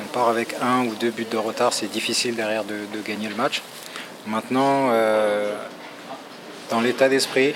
on 0.00 0.04
part 0.12 0.28
avec 0.28 0.54
un 0.62 0.84
ou 0.86 0.94
deux 1.00 1.10
buts 1.10 1.26
de 1.30 1.36
retard, 1.36 1.72
c'est 1.72 1.90
difficile 1.90 2.34
derrière 2.36 2.64
de, 2.64 2.74
de 2.96 3.02
gagner 3.06 3.28
le 3.28 3.34
match. 3.34 3.62
Maintenant, 4.26 4.88
euh, 4.92 5.54
dans 6.70 6.80
l'état 6.80 7.08
d'esprit, 7.08 7.54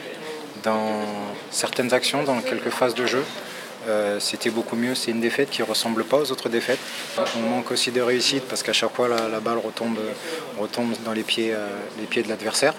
dans 0.63 1.03
certaines 1.51 1.93
actions, 1.93 2.23
dans 2.25 2.41
quelques 2.41 2.71
phases 2.71 2.95
de 2.95 3.05
jeu, 3.07 3.23
euh, 3.89 4.21
c'était 4.21 4.51
beaucoup 4.51 4.77
mieux. 4.77 4.95
C'est 4.95 5.11
une 5.11 5.21
défaite 5.21 5.51
qui 5.51 5.63
ne 5.63 5.67
ressemble 5.67 6.05
pas 6.05 6.19
aux 6.19 6.33
autres 6.33 6.49
défaites. 6.49 6.79
On 7.37 7.41
manque 7.41 7.71
aussi 7.71 7.91
de 7.91 8.01
réussite 8.01 8.45
parce 8.49 8.63
qu'à 8.63 8.73
chaque 8.73 8.95
fois 8.95 9.09
la, 9.09 9.41
balle 9.41 9.59
retombe, 9.59 9.99
retombe 10.59 10.95
dans 11.05 11.13
les 11.13 11.23
pieds, 11.23 11.53
euh, 11.53 11.67
les 11.99 12.07
pieds 12.07 12.23
de 12.23 12.29
l'adversaire. 12.29 12.75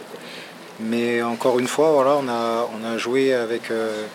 Mais 0.79 1.21
encore 1.21 1.59
une 1.59 1.67
fois, 1.67 1.91
voilà, 1.91 2.17
on, 2.21 2.27
a, 2.27 2.69
on 2.77 2.83
a 2.85 2.97
joué 2.97 3.33
avec, 3.33 3.71
euh, 3.71 4.05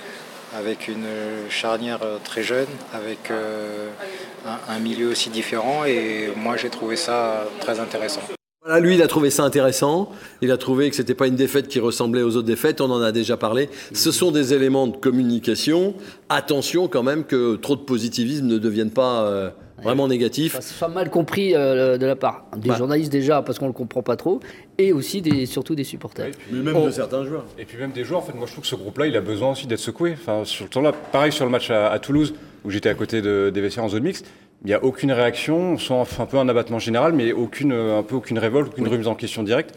avec 0.57 0.89
une 0.89 1.07
charnière 1.49 2.01
euh, 2.03 2.19
très 2.23 2.43
jeune, 2.43 2.69
avec 2.93 3.31
un, 3.31 4.59
un 4.69 4.79
milieu 4.79 5.09
aussi 5.09 5.31
différent 5.31 5.85
et 5.85 6.33
moi 6.37 6.57
j'ai 6.57 6.71
trouvé 6.71 6.97
ça 6.97 7.45
très 7.61 7.81
intéressant. 7.81 8.23
Voilà, 8.63 8.79
lui, 8.81 8.95
il 8.95 9.01
a 9.03 9.07
trouvé 9.07 9.31
ça 9.31 9.43
intéressant. 9.45 10.11
Il 10.43 10.51
a 10.51 10.59
trouvé 10.59 10.91
que 10.91 10.97
c'était 10.97 11.15
pas 11.15 11.27
une 11.27 11.35
défaite 11.35 11.67
qui 11.67 11.81
ressemblait 11.81 12.21
aux 12.21 12.37
autres 12.37 12.47
défaites. 12.47 12.83
On 12.83 12.91
en 12.91 13.01
a 13.01 13.11
déjà 13.11 13.39
parlé. 13.39 13.71
Ce 13.95 14.13
sont 14.13 14.31
des 14.33 14.53
éléments 14.53 14.87
de 14.87 14.97
communication. 14.99 15.95
Attention 16.29 16.87
quand 16.87 17.03
même 17.03 17.25
que 17.25 17.57
trop 17.57 17.75
de 17.75 17.81
positivisme 17.81 18.47
ne 18.47 18.59
devienne 18.59 18.91
pas 18.91 19.23
euh, 19.25 19.49
vraiment 19.83 20.09
négatif. 20.09 20.53
Ça 20.53 20.61
soit 20.61 20.89
mal 20.89 21.09
compris 21.09 21.55
euh, 21.57 21.97
de 21.97 22.05
la 22.05 22.17
part 22.17 22.45
des 22.59 22.69
Bah. 22.69 22.77
journalistes 22.77 23.11
déjà 23.11 23.41
parce 23.41 23.59
qu'on 23.59 23.67
le 23.67 23.73
comprend 23.73 24.03
pas 24.03 24.17
trop 24.17 24.41
et 24.77 24.93
aussi 24.93 25.23
des, 25.23 25.47
surtout 25.47 25.75
des 25.75 25.85
supporters. 25.85 26.31
mais 26.53 26.61
même 26.61 26.77
On- 26.77 26.85
de 26.85 26.91
certains 26.91 27.25
joueurs. 27.25 27.47
Et 27.59 27.65
puis 27.65 27.79
même 27.79 27.93
des 27.93 28.05
joueurs, 28.05 28.21
en 28.21 28.25
fait, 28.25 28.35
moi 28.35 28.45
je 28.47 28.53
trouve 28.53 28.63
que 28.65 28.69
ce 28.69 28.77
groupe-là, 28.77 29.07
il 29.07 29.17
a 29.17 29.23
besoin 29.23 29.53
aussi 29.53 29.67
d'être 29.69 29.79
secoué. 29.81 30.13
Enfin, 30.21 30.45
sur 30.45 30.65
le 30.67 30.71
temps-là, 30.71 30.93
pareil 30.93 31.33
sur 31.33 31.47
le 31.47 31.51
match 31.51 31.71
à, 31.71 31.89
à 31.91 31.99
Toulouse, 31.99 32.35
où 32.67 32.71
j'étais 32.71 32.91
à 32.91 32.95
côté 32.95 33.23
de, 33.23 33.51
des 33.55 33.61
vestiaires 33.63 33.85
en 33.85 33.89
zone 33.89 34.03
mixte. 34.03 34.27
Il 34.63 34.67
n'y 34.67 34.75
a 34.75 34.85
aucune 34.85 35.11
réaction, 35.11 35.73
on 35.73 35.79
sent 35.79 36.23
un 36.23 36.27
peu 36.27 36.37
un 36.37 36.49
abattement 36.49 36.79
général, 36.79 37.15
mais 37.15 37.33
aucune, 37.33 37.73
un 37.73 38.03
peu 38.03 38.17
aucune 38.17 38.39
révolte, 38.39 38.73
aucune 38.73 38.89
remise 38.89 39.09
en 39.09 39.15
question 39.15 39.43
directe. 39.43 39.75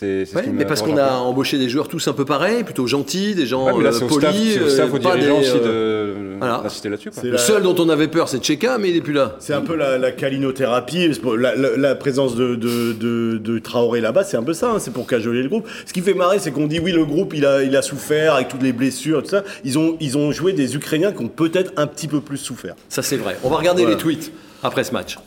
C'est, 0.00 0.24
Ouais, 0.34 0.46
mais 0.50 0.64
parce 0.64 0.80
qu'on 0.80 0.96
a 0.96 1.10
embauché 1.18 1.58
des 1.58 1.68
joueurs 1.68 1.86
tous 1.86 2.08
un 2.08 2.14
peu 2.14 2.24
pareils, 2.24 2.64
plutôt 2.64 2.86
gentils, 2.86 3.34
des 3.34 3.44
gens 3.44 3.66
Ouais, 3.76 3.82
là, 3.82 3.90
euh, 3.90 3.92
c'est 3.92 4.04
au 4.04 4.08
polis. 4.08 4.22
staff, 4.22 4.34
c'est 4.54 4.60
au 4.62 4.68
staff, 4.70 4.90
euh, 4.92 4.96
aux 4.96 4.98
pas 5.00 5.16
des, 5.18 5.28
aussi 5.28 5.50
euh, 5.62 6.14
de- 6.14 6.38
voilà. 6.38 6.62
là-dessus. 6.64 7.10
quoi. 7.10 7.20
C'est 7.20 7.26
Le 7.26 7.32
la- 7.32 7.38
seul 7.38 7.62
dont 7.62 7.74
on 7.78 7.88
avait 7.90 8.08
peur, 8.08 8.26
c'est 8.30 8.38
Tcheka, 8.38 8.78
mais 8.78 8.88
il 8.88 8.96
est 8.96 9.02
plus 9.02 9.12
là. 9.12 9.36
C'est 9.40 9.52
un 9.52 9.60
peu 9.60 9.76
la, 9.76 9.98
la 9.98 10.10
calinothérapie. 10.10 11.10
La, 11.36 11.54
la- 11.54 11.76
la 11.76 11.94
présence 11.96 12.34
de, 12.34 12.54
de, 12.54 12.92
de- 12.94 13.36
de 13.36 13.58
Traoré 13.58 14.00
là-bas, 14.00 14.24
c'est 14.24 14.38
un 14.38 14.42
peu 14.42 14.54
ça. 14.54 14.70
hein, 14.72 14.78
c'est 14.78 14.92
pour 14.92 15.06
cajoler 15.06 15.42
le 15.42 15.50
groupe. 15.50 15.68
Ce 15.84 15.92
qui 15.92 16.00
fait 16.00 16.14
marrer, 16.14 16.38
c'est 16.38 16.50
qu'on 16.50 16.66
dit 16.66 16.80
oui, 16.80 16.92
le 16.92 17.04
groupe, 17.04 17.34
il 17.34 17.44
a, 17.44 17.62
il 17.62 17.76
a 17.76 17.82
souffert 17.82 18.36
avec 18.36 18.48
toutes 18.48 18.62
les 18.62 18.72
blessures, 18.72 19.22
tout 19.22 19.28
ça. 19.28 19.44
Ils 19.64 19.78
ont, 19.78 19.98
ils 20.00 20.16
ont 20.16 20.32
joué 20.32 20.54
des 20.54 20.76
Ukrainiens 20.76 21.12
qui 21.12 21.22
ont 21.22 21.28
peut-être 21.28 21.72
un 21.76 21.86
petit 21.86 22.08
peu 22.08 22.22
plus 22.22 22.38
souffert. 22.38 22.74
Ça, 22.88 23.02
c'est 23.02 23.16
vrai. 23.18 23.36
On 23.44 23.50
va 23.50 23.56
regarder 23.56 23.82
Voilà. 23.82 23.96
les 23.96 24.02
tweets 24.02 24.32
après 24.62 24.82
ce 24.84 24.92
match. 24.92 25.18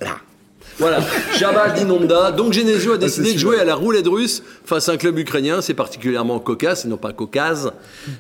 Voilà, 0.80 1.00
Jabal 1.38 1.74
Dinonda. 1.74 2.32
Donc 2.32 2.54
Genesio 2.54 2.94
a 2.94 2.98
décidé 2.98 3.30
c'est 3.30 3.34
de 3.36 3.40
jouer 3.40 3.60
à 3.60 3.64
la 3.64 3.76
roulette 3.76 4.08
russe 4.08 4.44
face 4.66 4.90
à 4.90 4.94
un 4.94 4.98
club 4.98 5.18
ukrainien. 5.18 5.62
C'est 5.62 5.74
particulièrement 5.74 6.40
cocasse, 6.40 6.86
et 6.86 6.88
non 6.88 6.98
pas 6.98 7.14
caucase. 7.14 7.72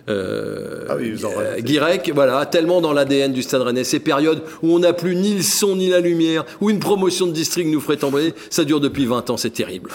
Euh, 0.09 0.85
Ah 0.89 0.95
oui, 0.97 1.11
vous 1.11 1.25
en 1.25 1.31
euh. 1.37 1.59
Guirec, 1.59 2.11
voilà, 2.13 2.45
tellement 2.45 2.81
dans 2.81 2.93
l'ADN 2.93 3.33
du 3.33 3.41
Stade 3.41 3.61
Rennais. 3.61 3.83
Ces 3.83 3.99
périodes 3.99 4.41
où 4.61 4.75
on 4.75 4.79
n'a 4.79 4.93
plus 4.93 5.15
ni 5.15 5.35
le 5.35 5.41
son 5.41 5.75
ni 5.75 5.89
la 5.89 5.99
lumière, 5.99 6.45
où 6.61 6.69
une 6.69 6.79
promotion 6.79 7.25
de 7.27 7.31
district 7.31 7.67
nous 7.67 7.81
ferait 7.81 7.97
tomber, 7.97 8.33
ça 8.49 8.63
dure 8.63 8.79
depuis 8.79 9.05
20 9.05 9.29
ans, 9.29 9.37
c'est 9.37 9.49
terrible. 9.49 9.89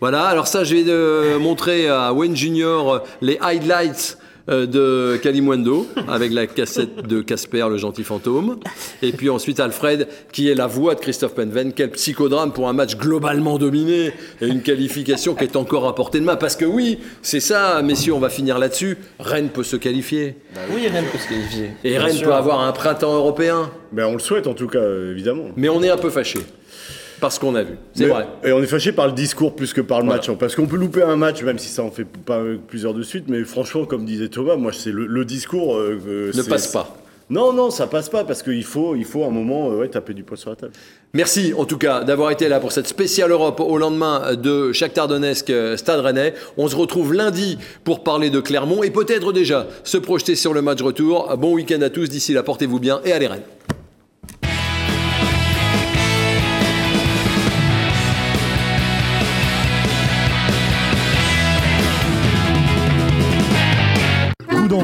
Voilà, 0.00 0.24
alors 0.24 0.46
ça, 0.46 0.64
je 0.64 0.74
vais 0.74 0.84
euh, 0.88 1.38
montrer 1.38 1.88
à 1.88 2.12
Wayne 2.12 2.36
Junior 2.36 2.92
euh, 2.92 2.98
les 3.20 3.38
highlights 3.40 4.17
de 4.48 5.16
Kalimwendo 5.22 5.86
avec 6.08 6.32
la 6.32 6.46
cassette 6.46 7.06
de 7.06 7.20
Casper, 7.20 7.66
le 7.70 7.76
gentil 7.76 8.02
fantôme. 8.04 8.58
Et 9.02 9.12
puis 9.12 9.28
ensuite 9.30 9.60
Alfred, 9.60 10.08
qui 10.32 10.48
est 10.50 10.54
la 10.54 10.66
voix 10.66 10.94
de 10.94 11.00
Christophe 11.00 11.34
Penven. 11.34 11.72
Quel 11.72 11.90
psychodrame 11.90 12.52
pour 12.52 12.68
un 12.68 12.72
match 12.72 12.96
globalement 12.96 13.58
dominé 13.58 14.12
et 14.40 14.46
une 14.46 14.62
qualification 14.62 15.34
qui 15.34 15.44
est 15.44 15.56
encore 15.56 15.86
à 15.86 15.94
portée 15.94 16.20
de 16.20 16.24
main. 16.24 16.36
Parce 16.36 16.56
que 16.56 16.64
oui, 16.64 16.98
c'est 17.22 17.40
ça, 17.40 17.80
messieurs, 17.82 18.14
on 18.14 18.18
va 18.20 18.30
finir 18.30 18.58
là-dessus. 18.58 18.98
Rennes 19.20 19.50
peut 19.50 19.62
se 19.62 19.76
qualifier. 19.76 20.36
Oui, 20.74 20.88
Rennes 20.88 21.06
peut 21.12 21.18
se 21.18 21.28
qualifier. 21.28 21.70
Et 21.84 21.90
Bien 21.90 22.02
Rennes 22.04 22.16
sûr. 22.16 22.28
peut 22.28 22.34
avoir 22.34 22.60
un 22.60 22.72
printemps 22.72 23.14
européen. 23.14 23.70
Ben, 23.92 24.06
on 24.06 24.12
le 24.14 24.18
souhaite 24.18 24.46
en 24.46 24.54
tout 24.54 24.66
cas, 24.68 24.78
euh, 24.78 25.12
évidemment. 25.12 25.46
Mais 25.56 25.68
on 25.68 25.82
est 25.82 25.90
un 25.90 25.96
peu 25.96 26.10
fâché. 26.10 26.40
Parce 27.20 27.38
qu'on 27.38 27.54
a 27.54 27.62
vu. 27.62 27.74
C'est 27.94 28.06
vrai. 28.06 28.26
Et 28.44 28.52
on 28.52 28.62
est 28.62 28.66
fâché 28.66 28.92
par 28.92 29.06
le 29.06 29.12
discours 29.12 29.54
plus 29.56 29.72
que 29.72 29.80
par 29.80 29.98
le 30.00 30.04
Voilà. 30.06 30.18
match. 30.20 30.28
hein, 30.28 30.36
Parce 30.38 30.54
qu'on 30.54 30.66
peut 30.66 30.76
louper 30.76 31.02
un 31.02 31.16
match, 31.16 31.42
même 31.42 31.58
si 31.58 31.68
ça 31.68 31.82
en 31.82 31.90
fait 31.90 32.04
pas 32.04 32.40
plusieurs 32.68 32.94
de 32.94 33.02
suite. 33.02 33.24
Mais 33.28 33.42
franchement, 33.44 33.84
comme 33.84 34.04
disait 34.04 34.28
Thomas, 34.28 34.56
moi, 34.56 34.72
c'est 34.72 34.92
le, 34.92 35.06
le 35.06 35.24
discours. 35.24 35.76
euh, 35.76 35.98
euh, 36.06 36.32
Ne 36.34 36.42
passe 36.42 36.68
pas. 36.68 36.96
Non, 37.30 37.52
non, 37.52 37.68
ça 37.70 37.86
passe 37.86 38.08
pas 38.08 38.24
parce 38.24 38.42
qu'il 38.42 38.64
faut, 38.64 38.94
il 38.96 39.04
faut 39.04 39.22
à 39.22 39.26
un 39.26 39.30
moment 39.30 39.70
euh, 39.70 39.80
ouais, 39.80 39.88
taper 39.88 40.14
du 40.14 40.22
poing 40.22 40.38
sur 40.38 40.48
la 40.48 40.56
table. 40.56 40.72
Merci 41.12 41.52
en 41.54 41.66
tout 41.66 41.76
cas 41.76 42.02
d'avoir 42.02 42.30
été 42.30 42.48
là 42.48 42.58
pour 42.58 42.72
cette 42.72 42.86
spéciale 42.86 43.30
Europe 43.30 43.60
au 43.60 43.76
lendemain 43.76 44.34
de 44.34 44.72
Shakhtar 44.72 45.08
Donetsk 45.08 45.50
euh, 45.50 45.76
Stade 45.76 46.00
Rennais. 46.00 46.32
On 46.56 46.68
se 46.68 46.74
retrouve 46.76 47.12
lundi 47.12 47.58
pour 47.84 48.02
parler 48.02 48.30
de 48.30 48.40
Clermont 48.40 48.82
et 48.82 48.90
peut-être 48.90 49.34
déjà 49.34 49.66
se 49.84 49.98
projeter 49.98 50.36
sur 50.36 50.54
le 50.54 50.62
match 50.62 50.80
retour. 50.80 51.36
Bon 51.36 51.52
week-end 51.52 51.82
à 51.82 51.90
tous, 51.90 52.08
d'ici 52.08 52.32
là 52.32 52.42
portez-vous 52.42 52.80
bien 52.80 53.02
et 53.04 53.12
allez 53.12 53.26
Rennes. 53.26 53.42